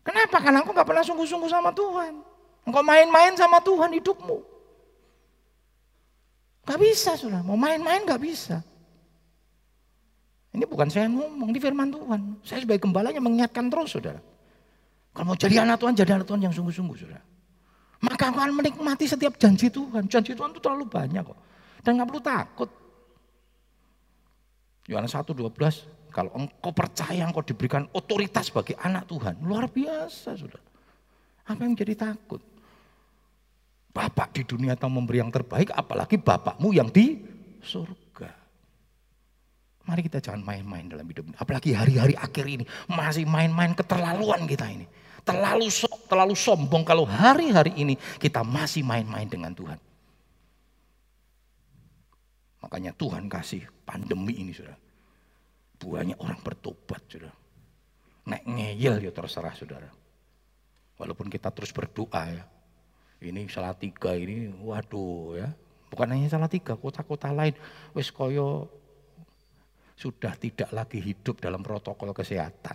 [0.00, 0.40] Kenapa?
[0.40, 2.24] Karena engkau gak pernah sungguh-sungguh sama Tuhan.
[2.64, 4.40] Engkau main-main sama Tuhan hidupmu.
[6.64, 8.64] Gak bisa sudah, mau main-main gak bisa.
[10.52, 12.20] Ini bukan saya ngomong, ini firman Tuhan.
[12.44, 14.20] Saya sebagai gembalanya mengingatkan terus saudara.
[15.12, 17.24] Kalau mau jadi anak Tuhan, jadi anak Tuhan yang sungguh-sungguh saudara.
[18.04, 20.04] Maka engkau akan menikmati setiap janji Tuhan.
[20.12, 21.38] Janji Tuhan itu terlalu banyak kok.
[21.80, 22.70] Dan gak perlu takut.
[24.90, 30.60] Yohanes 1, 12, kalau engkau percaya engkau diberikan otoritas sebagai anak Tuhan, luar biasa sudah.
[31.48, 32.42] Apa yang jadi takut?
[33.92, 37.22] Bapak di dunia tahu memberi yang terbaik, apalagi bapakmu yang di
[37.62, 38.01] surga.
[39.82, 41.36] Mari kita jangan main-main dalam hidup ini.
[41.38, 44.86] Apalagi hari-hari akhir ini masih main-main keterlaluan kita ini.
[45.22, 49.78] Terlalu sok, terlalu sombong kalau hari-hari ini kita masih main-main dengan Tuhan.
[52.62, 54.74] Makanya Tuhan kasih pandemi ini sudah
[55.82, 57.34] banyak orang bertobat, saudara.
[58.22, 59.90] Nek ngeyel ya terserah, saudara.
[60.94, 62.44] Walaupun kita terus berdoa ya.
[63.22, 65.50] Ini salah tiga ini, waduh ya.
[65.90, 67.54] Bukan hanya salah tiga, kota-kota lain.
[67.94, 68.70] Wis koyo
[70.02, 72.74] sudah tidak lagi hidup dalam protokol kesehatan.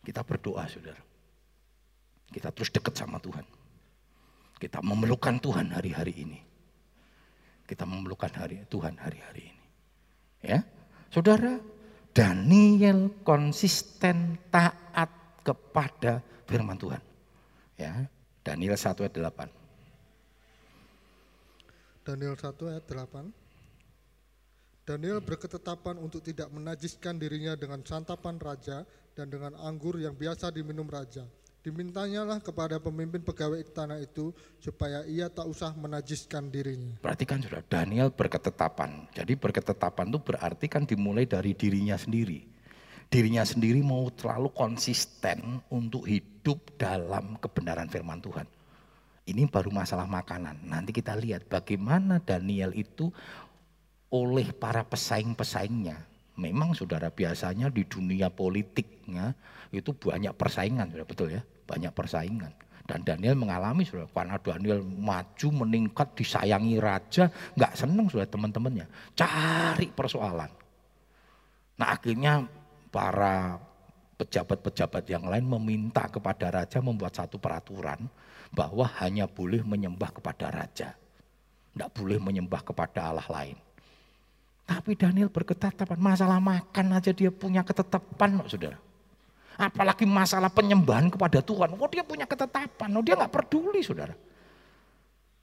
[0.00, 1.02] Kita berdoa, saudara.
[2.32, 3.44] Kita terus dekat sama Tuhan.
[4.56, 6.40] Kita memerlukan Tuhan hari-hari ini
[7.70, 9.66] kita memerlukan hari Tuhan hari-hari ini.
[10.42, 10.66] Ya,
[11.06, 11.62] saudara,
[12.10, 15.06] Daniel konsisten taat
[15.46, 16.18] kepada
[16.50, 16.98] firman Tuhan.
[17.78, 18.10] Ya,
[18.42, 19.59] Daniel 1 ayat 8.
[22.10, 24.82] Daniel 1 ayat 8.
[24.82, 28.82] Daniel berketetapan untuk tidak menajiskan dirinya dengan santapan raja
[29.14, 31.22] dan dengan anggur yang biasa diminum raja.
[31.62, 36.98] Dimintanyalah kepada pemimpin pegawai tanah itu supaya ia tak usah menajiskan dirinya.
[36.98, 39.06] Perhatikan sudah, Daniel berketetapan.
[39.14, 42.42] Jadi berketetapan itu berarti kan dimulai dari dirinya sendiri.
[43.06, 48.50] Dirinya sendiri mau terlalu konsisten untuk hidup dalam kebenaran firman Tuhan.
[49.30, 50.66] Ini baru masalah makanan.
[50.66, 53.14] Nanti kita lihat bagaimana Daniel itu
[54.10, 56.10] oleh para pesaing-pesaingnya.
[56.34, 59.30] Memang saudara biasanya di dunia politiknya
[59.70, 62.50] itu banyak persaingan, sudah betul ya, banyak persaingan.
[62.90, 69.94] Dan Daniel mengalami sudah karena Daniel maju meningkat disayangi raja, nggak seneng sudah teman-temannya, cari
[69.94, 70.50] persoalan.
[71.78, 72.42] Nah akhirnya
[72.90, 73.62] para
[74.18, 78.10] pejabat-pejabat yang lain meminta kepada raja membuat satu peraturan
[78.50, 80.98] bahwa hanya boleh menyembah kepada raja.
[81.70, 83.56] Tidak boleh menyembah kepada Allah lain.
[84.66, 88.78] Tapi Daniel berketetapan, masalah makan aja dia punya ketetapan, saudara.
[89.58, 94.14] Apalagi masalah penyembahan kepada Tuhan, oh dia punya ketetapan, oh dia nggak peduli, saudara.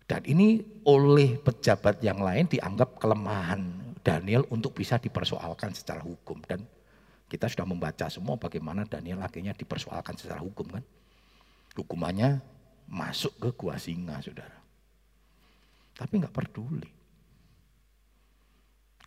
[0.07, 3.59] Dan ini oleh pejabat yang lain dianggap kelemahan
[3.99, 6.39] Daniel untuk bisa dipersoalkan secara hukum.
[6.47, 6.63] Dan
[7.27, 10.83] kita sudah membaca semua bagaimana Daniel akhirnya dipersoalkan secara hukum kan.
[11.75, 12.39] Hukumannya
[12.87, 14.57] masuk ke gua singa, saudara.
[15.97, 16.91] Tapi nggak peduli.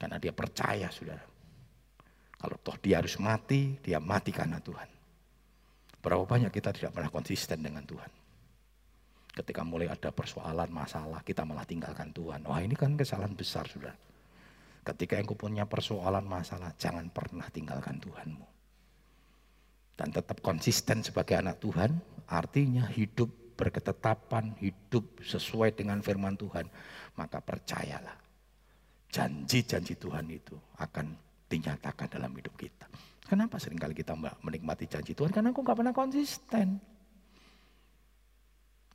[0.00, 1.24] Karena dia percaya, saudara.
[2.40, 4.88] Kalau toh dia harus mati, dia mati karena Tuhan.
[6.00, 8.08] Berapa banyak kita tidak pernah konsisten dengan Tuhan.
[9.30, 12.42] Ketika mulai ada persoalan, masalah, kita malah tinggalkan Tuhan.
[12.48, 13.94] Wah ini kan kesalahan besar, saudara.
[14.80, 18.46] Ketika engkau punya persoalan, masalah, jangan pernah tinggalkan Tuhanmu.
[20.00, 22.00] Dan tetap konsisten sebagai anak Tuhan,
[22.32, 23.28] artinya hidup
[23.60, 26.64] berketetapan, hidup sesuai dengan firman Tuhan.
[27.20, 28.16] Maka percayalah,
[29.12, 31.12] janji-janji Tuhan itu akan
[31.52, 32.88] dinyatakan dalam hidup kita.
[33.28, 35.28] Kenapa sering kali kita menikmati janji Tuhan?
[35.28, 36.80] Karena aku nggak pernah konsisten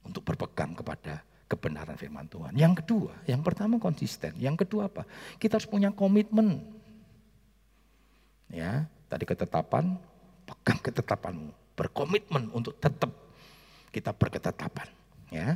[0.04, 2.54] untuk berpegang kepada kebenaran firman Tuhan.
[2.58, 4.34] Yang kedua, yang pertama konsisten.
[4.42, 5.06] Yang kedua apa?
[5.38, 6.62] Kita harus punya komitmen.
[8.50, 9.98] Ya, tadi ketetapan,
[10.46, 13.25] pegang ketetapanmu, berkomitmen untuk tetap
[13.96, 14.92] kita berketetapan.
[15.32, 15.56] Ya,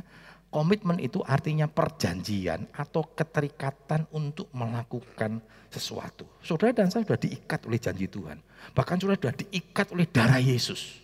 [0.50, 5.38] Komitmen itu artinya perjanjian atau keterikatan untuk melakukan
[5.70, 6.26] sesuatu.
[6.42, 8.34] Saudara dan saya sudah diikat oleh janji Tuhan.
[8.74, 10.98] Bahkan sudah diikat oleh darah Yesus.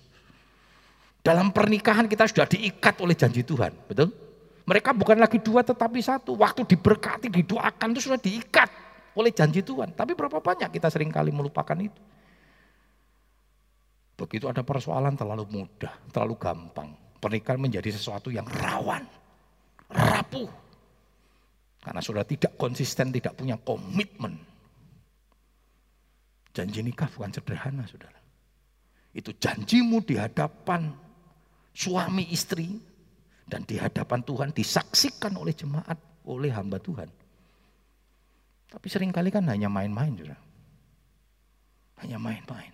[1.22, 4.10] Dalam pernikahan kita sudah diikat oleh janji Tuhan, betul?
[4.66, 6.34] Mereka bukan lagi dua tetapi satu.
[6.34, 8.66] Waktu diberkati, didoakan itu sudah diikat
[9.14, 9.94] oleh janji Tuhan.
[9.94, 12.02] Tapi berapa banyak kita sering kali melupakan itu.
[14.18, 17.05] Begitu ada persoalan terlalu mudah, terlalu gampang.
[17.26, 19.02] Pernikahan menjadi sesuatu yang rawan
[19.90, 20.46] rapuh.
[21.82, 24.38] Karena sudah tidak konsisten, tidak punya komitmen.
[26.54, 28.14] Janji nikah bukan sederhana, saudara.
[29.10, 30.86] Itu janjimu di hadapan
[31.74, 32.78] suami istri
[33.42, 35.98] dan di hadapan Tuhan disaksikan oleh jemaat,
[36.30, 37.10] oleh hamba Tuhan.
[38.70, 40.38] Tapi sering kali kan hanya main-main, saudara.
[42.06, 42.70] Hanya main-main.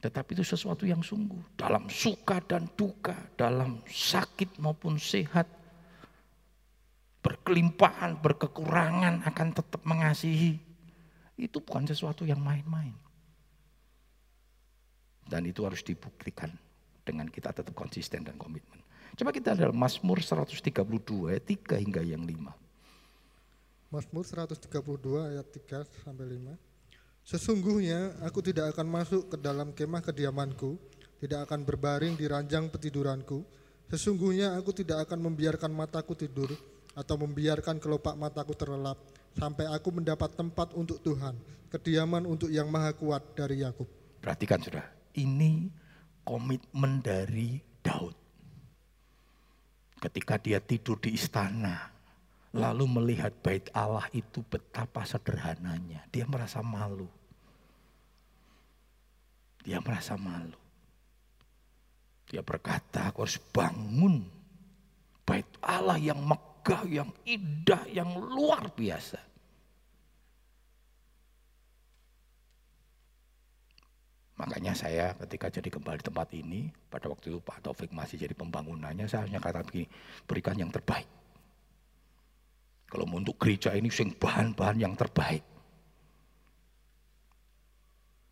[0.00, 1.60] Tetapi itu sesuatu yang sungguh.
[1.60, 5.44] Dalam suka dan duka, dalam sakit maupun sehat.
[7.20, 10.56] Berkelimpahan, berkekurangan akan tetap mengasihi.
[11.36, 12.96] Itu bukan sesuatu yang main-main.
[15.28, 16.48] Dan itu harus dibuktikan
[17.04, 18.80] dengan kita tetap konsisten dan komitmen.
[19.20, 22.56] Coba kita dalam Mazmur 132 ayat 3 hingga yang 5.
[23.92, 26.69] Mazmur 132 ayat 3 sampai 5.
[27.30, 30.74] Sesungguhnya aku tidak akan masuk ke dalam kemah kediamanku,
[31.22, 33.46] tidak akan berbaring di ranjang petiduranku.
[33.86, 36.50] Sesungguhnya aku tidak akan membiarkan mataku tidur
[36.98, 38.98] atau membiarkan kelopak mataku terlelap
[39.38, 41.38] sampai aku mendapat tempat untuk Tuhan,
[41.70, 43.86] kediaman untuk yang maha kuat dari Yakub.
[44.18, 45.70] Perhatikan sudah, ini
[46.26, 48.18] komitmen dari Daud.
[50.02, 51.94] Ketika dia tidur di istana,
[52.58, 57.19] lalu melihat bait Allah itu betapa sederhananya, dia merasa malu.
[59.60, 60.56] Dia merasa malu.
[62.30, 64.22] Dia berkata, aku harus bangun
[65.26, 69.18] bait Allah yang megah, yang indah, yang luar biasa.
[74.40, 79.04] Makanya saya ketika jadi kembali tempat ini, pada waktu itu Pak Taufik masih jadi pembangunannya,
[79.04, 79.84] saya hanya kata begini,
[80.24, 81.04] berikan yang terbaik.
[82.88, 85.44] Kalau untuk gereja ini sing bahan-bahan yang terbaik.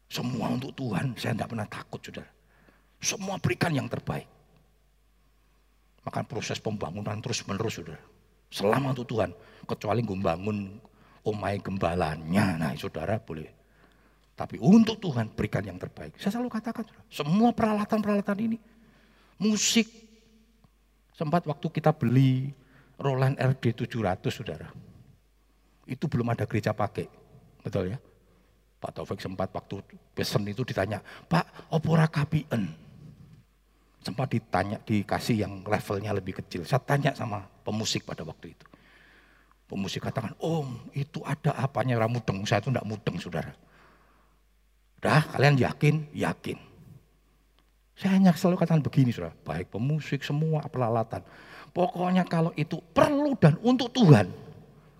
[0.08, 2.32] Semua untuk Tuhan, saya tidak pernah takut, saudara.
[2.98, 4.26] Semua berikan yang terbaik.
[6.02, 8.00] Maka proses pembangunan terus menerus, saudara.
[8.48, 9.30] Selama untuk Tuhan.
[9.68, 10.80] Kecuali gue bangun
[11.28, 12.56] omai gembalanya.
[12.56, 13.52] Nah saudara boleh.
[14.32, 16.16] Tapi untuk Tuhan berikan yang terbaik.
[16.16, 18.58] Saya selalu katakan, semua peralatan-peralatan ini.
[19.36, 19.90] Musik.
[21.12, 22.54] Sempat waktu kita beli
[22.96, 24.70] Roland RD 700 saudara.
[25.84, 27.10] Itu belum ada gereja pakai.
[27.60, 27.98] Betul ya?
[28.78, 29.82] Pak Taufik sempat waktu
[30.14, 32.70] pesen itu ditanya, Pak, opora kapien?
[33.98, 36.62] Sempat ditanya, dikasih yang levelnya lebih kecil.
[36.62, 38.66] Saya tanya sama pemusik pada waktu itu.
[39.68, 43.52] Pemusik katakan, om itu ada apanya ramudeng, saya itu tidak mudeng saudara.
[45.02, 46.08] Dah kalian yakin?
[46.14, 46.58] Yakin.
[47.98, 51.20] Saya hanya selalu katakan begini saudara, baik pemusik semua peralatan.
[51.74, 54.30] Pokoknya kalau itu perlu dan untuk Tuhan,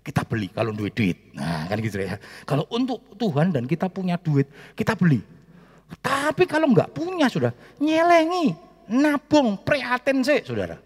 [0.08, 1.36] kita beli kalau duit duit.
[1.36, 2.16] Nah kan gitu ya.
[2.48, 5.20] Kalau untuk Tuhan dan kita punya duit, kita beli.
[6.00, 8.56] Tapi kalau nggak punya sudah nyelengi,
[8.88, 10.80] nabung, prihatin sih saudara.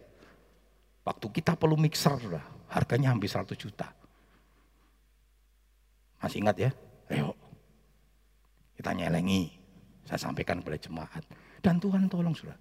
[1.06, 2.42] Waktu kita perlu mixer sudah,
[2.74, 3.86] harganya hampir 100 juta.
[6.18, 6.70] Masih ingat ya?
[7.10, 7.34] Ayo.
[8.78, 9.50] Kita nyelengi.
[10.06, 11.22] Saya sampaikan kepada jemaat.
[11.62, 12.54] Dan Tuhan tolong sudah.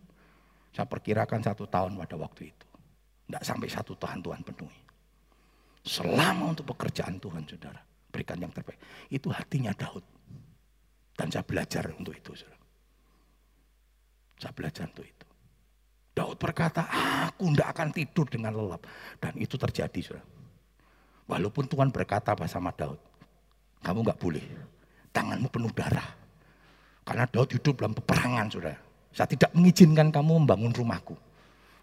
[0.73, 2.65] Saya perkirakan satu tahun pada waktu itu.
[3.29, 4.90] Tidak sampai satu tahun Tuhan penuhi.
[5.81, 7.81] Selama untuk pekerjaan Tuhan saudara.
[8.11, 8.77] Berikan yang terbaik.
[9.09, 10.03] Itu hatinya Daud.
[11.17, 12.59] Dan saya belajar untuk itu saudara.
[14.41, 15.25] Saya belajar untuk itu.
[16.11, 16.85] Daud berkata,
[17.29, 18.83] aku tidak akan tidur dengan lelap.
[19.17, 20.27] Dan itu terjadi, saudara.
[21.29, 22.99] Walaupun Tuhan berkata sama Daud,
[23.79, 24.43] kamu nggak boleh,
[25.15, 26.09] tanganmu penuh darah.
[27.07, 28.79] Karena Daud hidup dalam peperangan, saudara.
[29.15, 31.15] Saya tidak mengizinkan kamu membangun rumahku.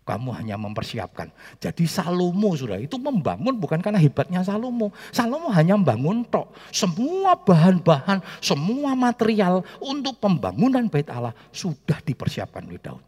[0.09, 1.29] Kamu hanya mempersiapkan.
[1.61, 4.89] Jadi Salomo sudah itu membangun bukan karena hebatnya Salomo.
[5.13, 6.57] Salomo hanya membangun tok.
[6.73, 13.05] Semua bahan-bahan, semua material untuk pembangunan bait Allah sudah dipersiapkan oleh Daud.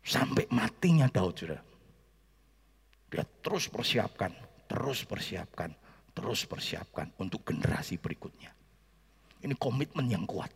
[0.00, 1.60] Sampai matinya Daud sudah.
[3.12, 4.32] Dia terus persiapkan,
[4.72, 5.68] terus persiapkan,
[6.16, 8.56] terus persiapkan untuk generasi berikutnya.
[9.44, 10.48] Ini komitmen yang kuat.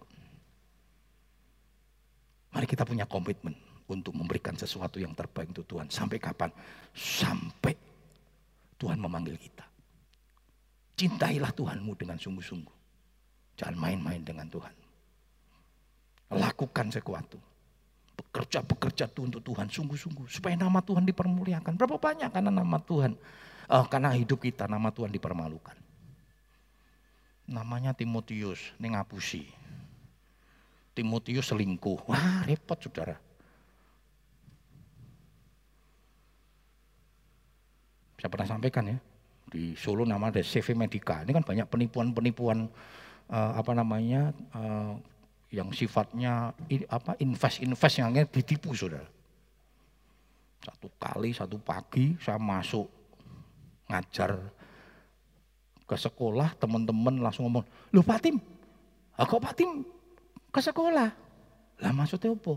[2.56, 5.92] Mari kita punya komitmen untuk memberikan sesuatu yang terbaik untuk Tuhan.
[5.92, 6.48] Sampai kapan?
[6.96, 7.76] Sampai
[8.80, 9.64] Tuhan memanggil kita.
[10.96, 12.76] Cintailah Tuhanmu dengan sungguh-sungguh.
[13.60, 14.74] Jangan main-main dengan Tuhan.
[16.32, 17.52] Lakukan sesuatu
[18.12, 21.76] bekerja-bekerja untuk Tuhan sungguh-sungguh supaya nama Tuhan dipermuliakan.
[21.76, 23.12] Berapa banyak karena nama Tuhan,
[23.68, 25.76] uh, karena hidup kita nama Tuhan dipermalukan.
[27.48, 29.44] Namanya Timotius, ini ngapusi.
[30.92, 32.08] Timotius selingkuh.
[32.08, 33.16] Wah repot saudara.
[38.22, 38.94] Saya pernah sampaikan ya,
[39.50, 41.26] di Solo nama ada CV Medica.
[41.26, 42.70] Ini kan banyak penipuan-penipuan
[43.26, 44.94] uh, apa namanya uh,
[45.50, 46.54] yang sifatnya
[46.86, 49.10] apa invest-invest yang ditipu saudara.
[50.62, 52.86] Satu kali, satu pagi saya masuk
[53.90, 54.38] ngajar
[55.82, 58.38] ke sekolah, teman-teman langsung ngomong, lu Pak Tim,
[59.18, 59.58] kok Pak
[60.54, 61.10] ke sekolah?
[61.82, 62.54] Lah maksudnya apa?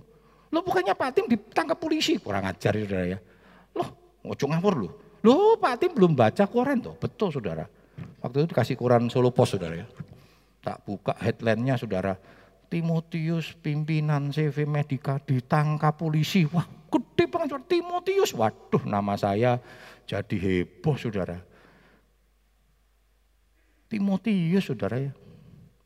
[0.54, 3.20] Lo bukannya Pak Tim ditangkap polisi, kurang ajar saudara ya.
[3.74, 4.90] Loh, ngocok ngawur lu.
[5.26, 7.66] Loh Pak Tim belum baca koran tuh, betul saudara.
[8.22, 9.88] Waktu itu dikasih koran Solo Pos saudara ya.
[10.62, 12.14] Tak buka headline-nya saudara,
[12.70, 16.46] Timotius pimpinan CV Medika ditangkap polisi.
[16.50, 18.38] Wah gede banget Timotius.
[18.38, 19.58] Waduh nama saya
[20.06, 21.42] jadi heboh saudara.
[23.90, 25.14] Timotius saudara ya.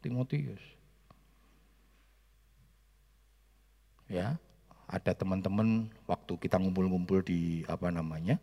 [0.03, 0.63] Timotius.
[4.09, 4.41] Ya,
[4.89, 8.41] ada teman-teman waktu kita ngumpul-ngumpul di apa namanya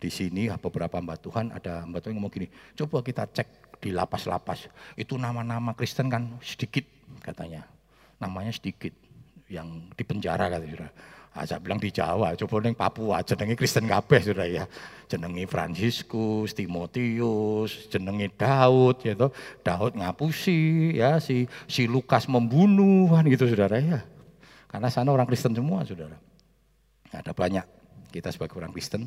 [0.00, 4.68] di sini beberapa mbak Tuhan ada mbak Tuhan ngomong gini, coba kita cek di lapas-lapas
[4.96, 6.84] itu nama-nama Kristen kan sedikit
[7.20, 7.68] katanya.
[8.20, 8.92] Namanya sedikit
[9.48, 10.92] yang di penjara kata sudah.
[11.30, 14.64] Ah, saya bilang di Jawa, coba neng Papua, jenengi Kristen kabeh sudah ya.
[15.06, 19.30] Jenengi Fransiskus, Timotius, jenengi Daud ya toh.
[19.62, 24.02] Daud ngapusi ya si si Lukas membunuh kan gitu Saudara ya.
[24.66, 26.18] Karena sana orang Kristen semua Saudara.
[27.14, 27.62] Ada banyak
[28.10, 29.06] kita sebagai orang Kristen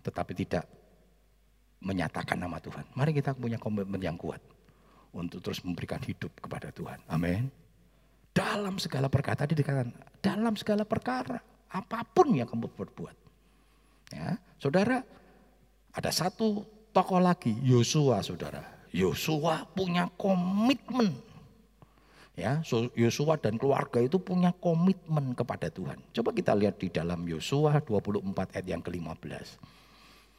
[0.00, 0.64] tetapi tidak
[1.80, 2.84] menyatakan nama Tuhan.
[2.92, 4.40] Mari kita punya komitmen yang kuat
[5.16, 7.00] untuk terus memberikan hidup kepada Tuhan.
[7.08, 7.48] Amin.
[8.30, 9.90] Dalam segala perkara, tadi dikatakan,
[10.22, 13.16] dalam segala perkara, apa pun yang kamu berbuat.
[14.14, 15.02] Ya, saudara,
[15.90, 16.62] ada satu
[16.94, 18.62] tokoh lagi, Yosua saudara.
[18.90, 21.14] Yosua punya komitmen.
[22.38, 22.62] Ya,
[22.94, 25.98] Yosua dan keluarga itu punya komitmen kepada Tuhan.
[26.14, 29.60] Coba kita lihat di dalam Yosua 24 ayat yang ke-15.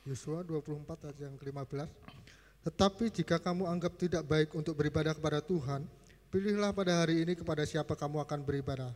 [0.02, 1.86] Yosua 24 ayat yang ke-15.
[2.66, 5.86] Tetapi jika kamu anggap tidak baik untuk beribadah kepada Tuhan,
[6.34, 8.94] pilihlah pada hari ini kepada siapa kamu akan beribadah.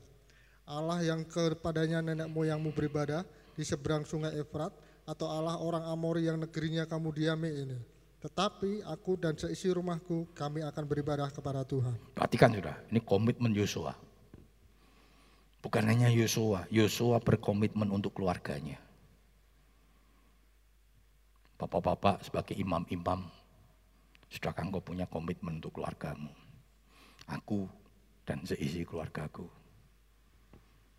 [0.65, 3.21] Allah yang kepadanya nenek moyangmu beribadah
[3.53, 4.73] di seberang sungai Efrat
[5.05, 7.77] atau Allah orang Amori yang negerinya kamu diami ini.
[8.25, 11.93] Tetapi aku dan seisi rumahku kami akan beribadah kepada Tuhan.
[12.17, 13.93] Perhatikan sudah, ini komitmen Yosua.
[15.61, 18.81] Bukan hanya Yosua, Yosua berkomitmen untuk keluarganya.
[21.55, 23.23] Bapak-bapak sebagai imam-imam,
[24.27, 26.27] sudahkah engkau punya komitmen untuk keluargamu?
[27.31, 27.63] Aku
[28.27, 29.47] dan seisi keluargaku.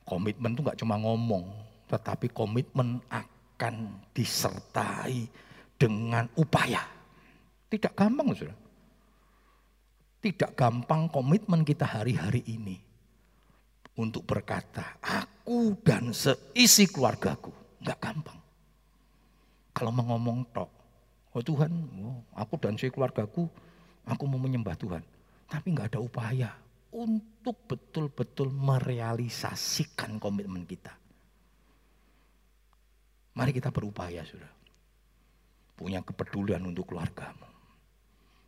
[0.07, 1.44] Komitmen itu nggak cuma ngomong,
[1.90, 5.28] tetapi komitmen akan disertai
[5.76, 6.80] dengan upaya.
[7.68, 8.57] Tidak gampang, sudah.
[10.22, 12.78] Tidak gampang komitmen kita hari-hari ini
[14.00, 17.52] untuk berkata, aku dan seisi keluargaku.
[17.82, 18.45] Enggak gampang.
[19.77, 20.70] Kalau mau ngomong tok,
[21.37, 21.68] oh Tuhan,
[22.01, 23.45] oh, aku dan seisi keluargaku,
[24.09, 25.05] aku mau menyembah Tuhan.
[25.45, 26.51] Tapi enggak ada upaya
[26.97, 30.97] untuk betul-betul merealisasikan komitmen kita.
[33.37, 34.49] Mari kita berupaya, sudah.
[35.77, 37.45] Punya kepedulian untuk keluargamu.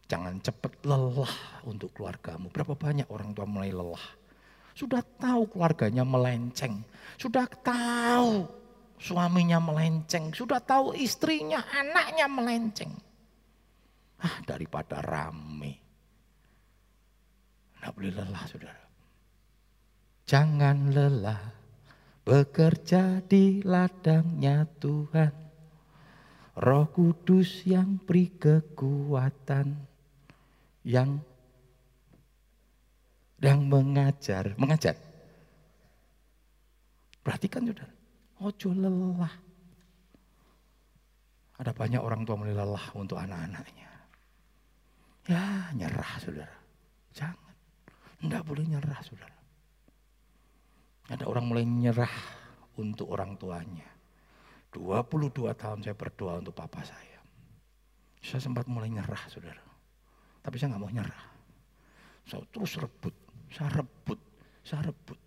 [0.08, 2.48] Jangan cepat lelah untuk keluargamu.
[2.48, 4.16] Berapa banyak orang tua mulai lelah.
[4.72, 6.80] Sudah tahu keluarganya melenceng.
[7.20, 8.48] Sudah tahu
[8.98, 10.34] suaminya melenceng.
[10.34, 12.92] Sudah tahu istrinya, anaknya melenceng.
[14.18, 15.78] Ah, daripada rame.
[17.78, 18.84] Tidak boleh lelah, saudara.
[20.28, 21.42] Jangan lelah
[22.26, 25.32] bekerja di ladangnya Tuhan.
[26.58, 29.78] Roh Kudus yang beri kekuatan
[30.82, 31.22] yang
[33.38, 34.98] yang mengajar, mengajar.
[37.22, 37.94] Perhatikan saudara,
[38.42, 39.34] ojo lelah.
[41.58, 43.90] Ada banyak orang tua mulai lelah untuk anak-anaknya.
[45.28, 46.58] Ya nyerah saudara,
[47.12, 47.54] jangan.
[48.18, 49.38] Tidak boleh nyerah saudara.
[51.08, 52.14] Ada orang mulai nyerah
[52.78, 53.86] untuk orang tuanya.
[54.72, 57.20] 22 tahun saya berdoa untuk papa saya.
[58.20, 59.64] Saya sempat mulai nyerah saudara.
[60.44, 61.24] Tapi saya nggak mau nyerah.
[62.28, 63.14] Saya terus rebut,
[63.48, 64.20] saya rebut,
[64.60, 65.18] saya rebut.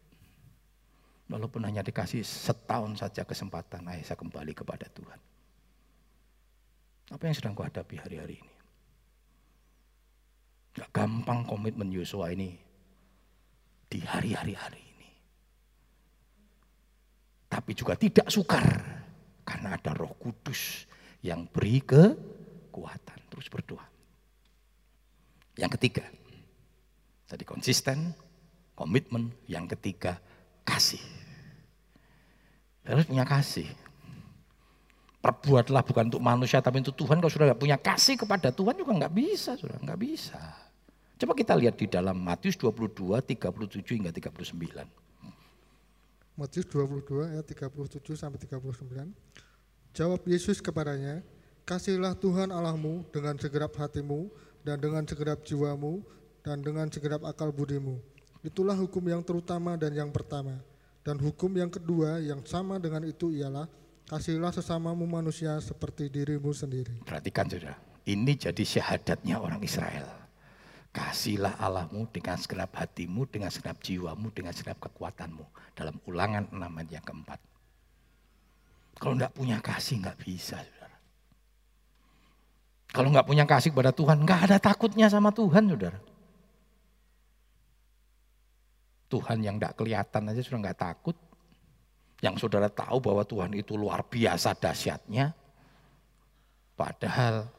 [1.32, 5.16] Walaupun hanya dikasih setahun saja kesempatan, ayo saya kembali kepada Tuhan.
[7.16, 8.54] Apa yang sedang kau hadapi hari-hari ini?
[10.76, 12.60] Gak gampang komitmen Yosua ini
[13.88, 15.10] di hari-hari hari ini.
[17.48, 18.68] Tapi juga tidak sukar
[19.48, 20.84] karena ada roh kudus
[21.24, 23.20] yang beri kekuatan.
[23.32, 23.88] Terus berdoa.
[25.56, 26.04] Yang ketiga,
[27.28, 28.12] tadi konsisten,
[28.76, 29.32] komitmen.
[29.48, 30.20] Yang ketiga,
[30.64, 31.21] kasih.
[32.86, 33.68] Harus punya kasih.
[35.22, 37.22] Perbuatlah bukan untuk manusia tapi untuk Tuhan.
[37.22, 40.42] Kalau sudah nggak punya kasih kepada Tuhan juga nggak bisa, sudah nggak bisa.
[41.22, 44.58] Coba kita lihat di dalam Matius 22, 37 hingga 39.
[46.34, 49.14] Matius 22 ayat 37 sampai 39.
[49.94, 51.22] Jawab Yesus kepadanya,
[51.62, 56.02] Kasihlah Tuhan Allahmu dengan segenap hatimu, dan dengan segenap jiwamu
[56.46, 57.98] dan dengan segenap akal budimu.
[58.42, 60.58] Itulah hukum yang terutama dan yang pertama.
[61.02, 63.66] Dan hukum yang kedua yang sama dengan itu ialah
[64.06, 66.94] kasihlah sesamamu manusia seperti dirimu sendiri.
[67.02, 67.74] Perhatikan saudara,
[68.06, 70.06] ini jadi syahadatnya orang Israel.
[70.92, 75.74] Kasihlah Allahmu dengan segenap hatimu, dengan segenap jiwamu, dengan segenap kekuatanmu.
[75.74, 77.40] Dalam ulangan 6 ayat yang keempat.
[79.00, 80.60] Kalau tidak punya kasih nggak bisa.
[80.60, 80.98] Saudara.
[82.92, 85.98] Kalau nggak punya kasih kepada Tuhan, nggak ada takutnya sama Tuhan, saudara.
[89.12, 91.18] Tuhan yang nggak kelihatan aja sudah nggak takut.
[92.24, 95.36] Yang saudara tahu bahwa Tuhan itu luar biasa dahsyatnya.
[96.80, 97.52] Padahal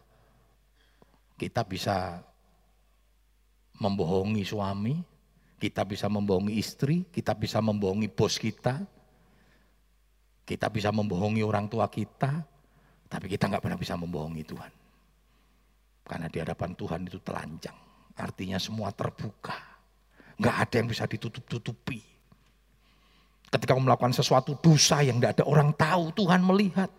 [1.36, 2.24] kita bisa
[3.76, 4.96] membohongi suami,
[5.60, 8.80] kita bisa membohongi istri, kita bisa membohongi bos kita,
[10.46, 12.46] kita bisa membohongi orang tua kita,
[13.10, 14.72] tapi kita nggak pernah bisa membohongi Tuhan.
[16.02, 17.78] Karena di hadapan Tuhan itu telanjang.
[18.18, 19.71] Artinya semua terbuka.
[20.42, 22.02] Nggak ada yang bisa ditutup-tutupi.
[23.46, 26.90] Ketika kamu melakukan sesuatu dosa yang tidak ada orang tahu, Tuhan melihat.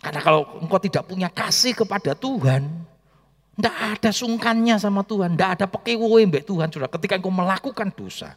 [0.00, 2.64] Karena kalau engkau tidak punya kasih kepada Tuhan,
[3.60, 6.72] tidak ada sungkannya sama Tuhan, tidak ada pekewoe mbak Tuhan.
[6.72, 8.34] Sudah ketika engkau melakukan dosa,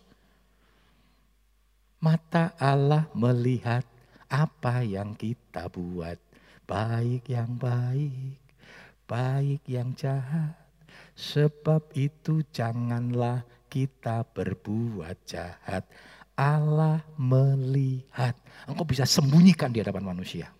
[2.03, 3.87] mata Allah melihat
[4.27, 6.19] apa yang kita buat
[6.67, 8.41] baik yang baik,
[9.07, 10.64] baik yang jahat.
[11.15, 15.87] Sebab itu janganlah kita berbuat jahat.
[16.35, 18.35] Allah melihat.
[18.67, 20.51] Engkau bisa sembunyikan di hadapan manusia.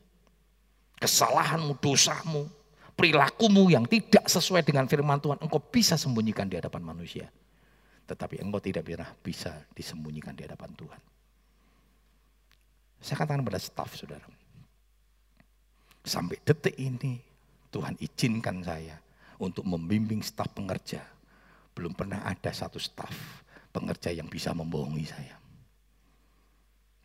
[0.95, 2.47] Kesalahanmu, dosamu,
[2.95, 5.43] perilakumu yang tidak sesuai dengan firman Tuhan.
[5.43, 7.27] Engkau bisa sembunyikan di hadapan manusia.
[8.07, 11.01] Tetapi engkau tidak pernah bisa disembunyikan di hadapan Tuhan.
[13.03, 14.23] Saya katakan pada staf saudara.
[16.05, 17.19] Sampai detik ini
[17.73, 19.04] Tuhan izinkan saya
[19.39, 21.03] untuk membimbing staf pengerja.
[21.75, 23.43] Belum pernah ada satu staf
[23.75, 25.35] pengerja yang bisa membohongi saya.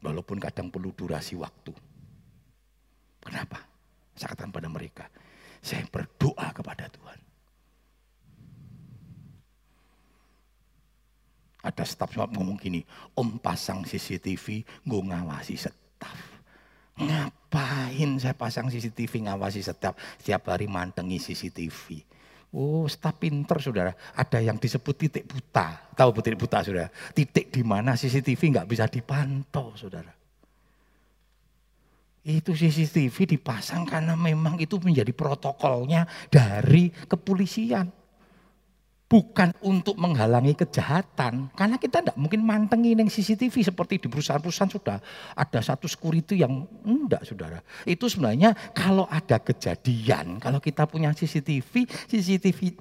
[0.00, 1.74] Walaupun kadang perlu durasi waktu.
[3.20, 3.60] Kenapa?
[4.16, 5.04] Saya katakan pada mereka,
[5.60, 7.20] saya berdoa kepada Tuhan.
[11.60, 12.80] Ada staf ngomong gini,
[13.12, 16.40] om pasang CCTV, gue ngawasi staf.
[16.96, 19.96] Ngapain saya pasang CCTV ngawasi staf?
[20.20, 22.00] Setiap hari mantengi CCTV.
[22.50, 23.94] Oh, staf pinter saudara.
[24.18, 25.94] Ada yang disebut titik buta.
[25.94, 26.90] Tahu titik buta saudara?
[27.14, 30.10] Titik di mana CCTV nggak bisa dipantau saudara.
[32.26, 37.99] Itu CCTV dipasang karena memang itu menjadi protokolnya dari kepolisian
[39.10, 41.50] bukan untuk menghalangi kejahatan.
[41.58, 45.02] Karena kita tidak mungkin mantengi yang CCTV seperti di perusahaan-perusahaan sudah
[45.34, 47.58] ada satu security yang enggak saudara.
[47.82, 52.78] Itu sebenarnya kalau ada kejadian, kalau kita punya CCTV, CCTV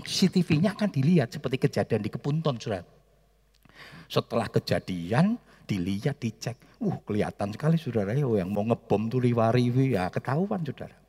[0.00, 2.88] CCTV-nya akan dilihat seperti kejadian di Kepunton saudara.
[4.08, 5.36] Setelah kejadian
[5.68, 6.56] dilihat, dicek.
[6.80, 11.05] Uh kelihatan sekali saudara, oh, yang mau ngebom tuh liwari, ya ketahuan saudara.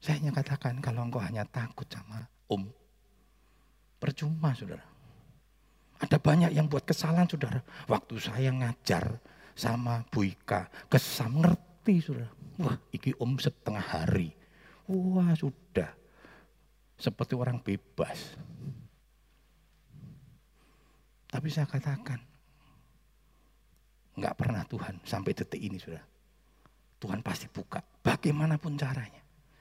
[0.00, 2.64] Saya hanya katakan kalau engkau hanya takut sama om,
[4.00, 4.82] percuma saudara.
[6.00, 7.60] Ada banyak yang buat kesalahan saudara.
[7.84, 9.20] Waktu saya ngajar
[9.52, 12.32] sama Bu Ika, kesam ngerti saudara.
[12.56, 14.32] Wah iki om setengah hari.
[14.88, 15.92] Wah sudah.
[16.96, 18.40] Seperti orang bebas.
[21.30, 22.18] Tapi saya katakan,
[24.18, 26.02] nggak pernah Tuhan sampai detik ini sudah.
[27.00, 29.19] Tuhan pasti buka, bagaimanapun caranya.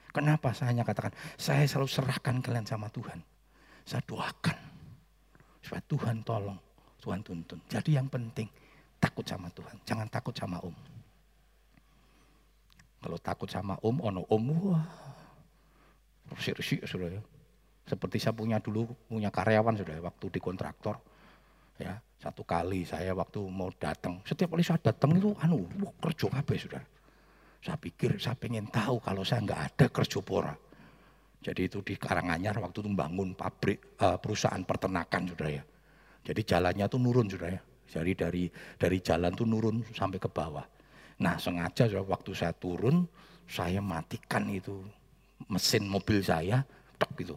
[0.10, 3.22] Kenapa saya hanya katakan, saya selalu serahkan kalian sama Tuhan.
[3.86, 4.58] Saya doakan.
[5.62, 6.60] Supaya Tuhan tolong,
[6.98, 7.62] Tuhan tuntun.
[7.70, 8.50] Jadi yang penting,
[8.98, 9.78] takut sama Tuhan.
[9.86, 10.74] Jangan takut sama om.
[13.00, 14.84] Kalau takut sama om, ono om, wah.
[16.34, 17.22] Resik-resik sudah ya.
[17.86, 20.98] Seperti saya punya dulu, punya karyawan sudah ya, waktu di kontraktor.
[21.80, 26.28] Ya, satu kali saya waktu mau datang, setiap kali saya datang itu anu, wah, kerja
[26.28, 26.84] kabeh sudah
[27.60, 30.56] saya pikir saya pengen tahu kalau saya nggak ada kerja pora.
[31.40, 35.64] Jadi itu di Karanganyar waktu itu membangun pabrik uh, perusahaan peternakan sudah ya.
[36.24, 37.62] Jadi jalannya tuh nurun sudah ya.
[37.90, 38.44] Jadi dari
[38.76, 40.68] dari jalan tuh nurun sampai ke bawah.
[41.24, 43.08] Nah sengaja sudah waktu saya turun
[43.50, 44.84] saya matikan itu
[45.48, 46.62] mesin mobil saya,
[47.00, 47.36] tek gitu.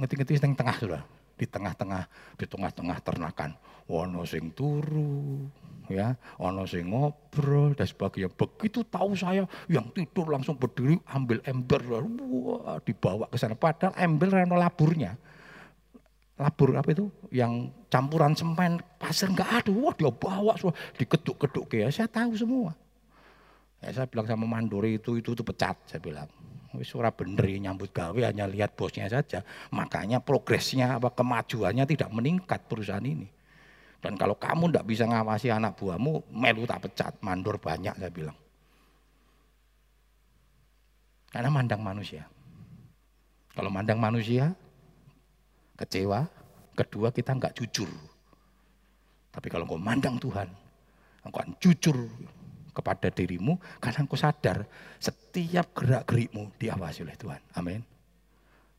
[0.00, 1.02] Ngeti-ngeti tengah sudah
[1.38, 2.02] di tengah-tengah
[2.34, 3.50] di tengah-tengah ternakan.
[3.84, 5.44] Wono sing turu,
[5.90, 8.32] ya, ono sing ngobrol dan sebagainya.
[8.32, 13.56] Begitu tahu saya yang tidur langsung berdiri ambil ember, wah, dibawa ke sana.
[13.58, 15.16] Padahal ember reno laburnya.
[16.34, 17.06] Labur apa itu?
[17.30, 19.70] Yang campuran semen, pasir nggak ada.
[19.70, 21.86] Wah dia bawa, semua dikeduk-keduk ya.
[21.94, 22.74] Saya tahu semua.
[23.78, 25.78] Ya, saya bilang sama mandori itu, itu, itu pecat.
[25.86, 26.26] Saya bilang,
[26.74, 29.46] wis ora bener nyambut gawe hanya lihat bosnya saja.
[29.70, 33.30] Makanya progresnya apa kemajuannya tidak meningkat perusahaan ini.
[34.04, 38.36] Dan kalau kamu tidak bisa ngawasi anak buahmu, melu tak pecat, mandor banyak saya bilang.
[41.32, 42.28] Karena mandang manusia.
[43.56, 44.52] Kalau mandang manusia,
[45.80, 46.28] kecewa.
[46.76, 47.88] Kedua kita nggak jujur.
[49.32, 50.52] Tapi kalau engkau mandang Tuhan,
[51.24, 51.96] engkau akan jujur
[52.74, 54.66] kepada dirimu karena engkau sadar
[54.98, 57.40] setiap gerak gerikmu diawasi oleh Tuhan.
[57.54, 57.80] Amin.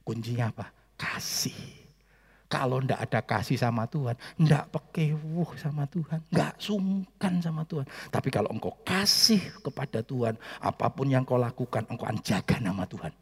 [0.04, 0.70] Kuncinya apa?
[1.00, 1.85] Kasih.
[2.46, 7.90] Kalau ndak ada kasih sama Tuhan, ndak pekewuh sama Tuhan, nggak sungkan sama Tuhan.
[8.14, 12.86] Tapi kalau engkau kasih kepada Tuhan, apa pun yang kau lakukan, engkau akan jaga nama
[12.86, 13.14] Tuhan.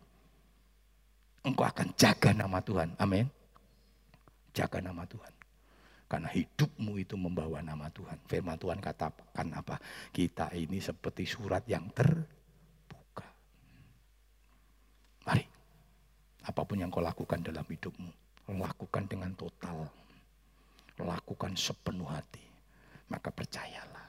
[1.47, 2.89] Engkau akan jaga nama Tuhan.
[2.99, 3.27] Amin.
[4.51, 5.33] Jaga nama Tuhan.
[6.11, 8.19] Karena hidupmu itu membawa nama Tuhan.
[8.27, 9.79] Firman Tuhan katakan apa?
[10.11, 13.27] Kita ini seperti surat yang terbuka.
[15.31, 15.43] Mari.
[16.43, 19.87] Apa pun yang kau lakukan dalam hidupmu Lakukan dengan total.
[20.99, 22.43] Lakukan sepenuh hati.
[23.07, 24.07] Maka percayalah.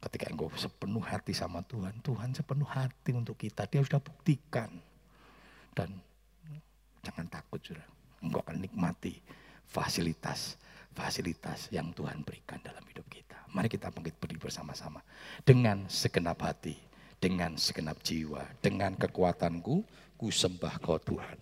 [0.00, 3.68] Ketika engkau sepenuh hati sama Tuhan, Tuhan sepenuh hati untuk kita.
[3.68, 4.72] Dia sudah buktikan.
[5.76, 6.00] Dan
[7.04, 7.84] jangan takut sudah.
[8.20, 9.20] Engkau akan nikmati
[9.70, 10.60] fasilitas
[10.94, 13.38] fasilitas yang Tuhan berikan dalam hidup kita.
[13.54, 15.02] Mari kita bangkit berdiri bersama-sama
[15.42, 16.78] dengan segenap hati,
[17.18, 19.82] dengan segenap jiwa, dengan kekuatanku,
[20.18, 21.38] ku sembah kau Tuhan.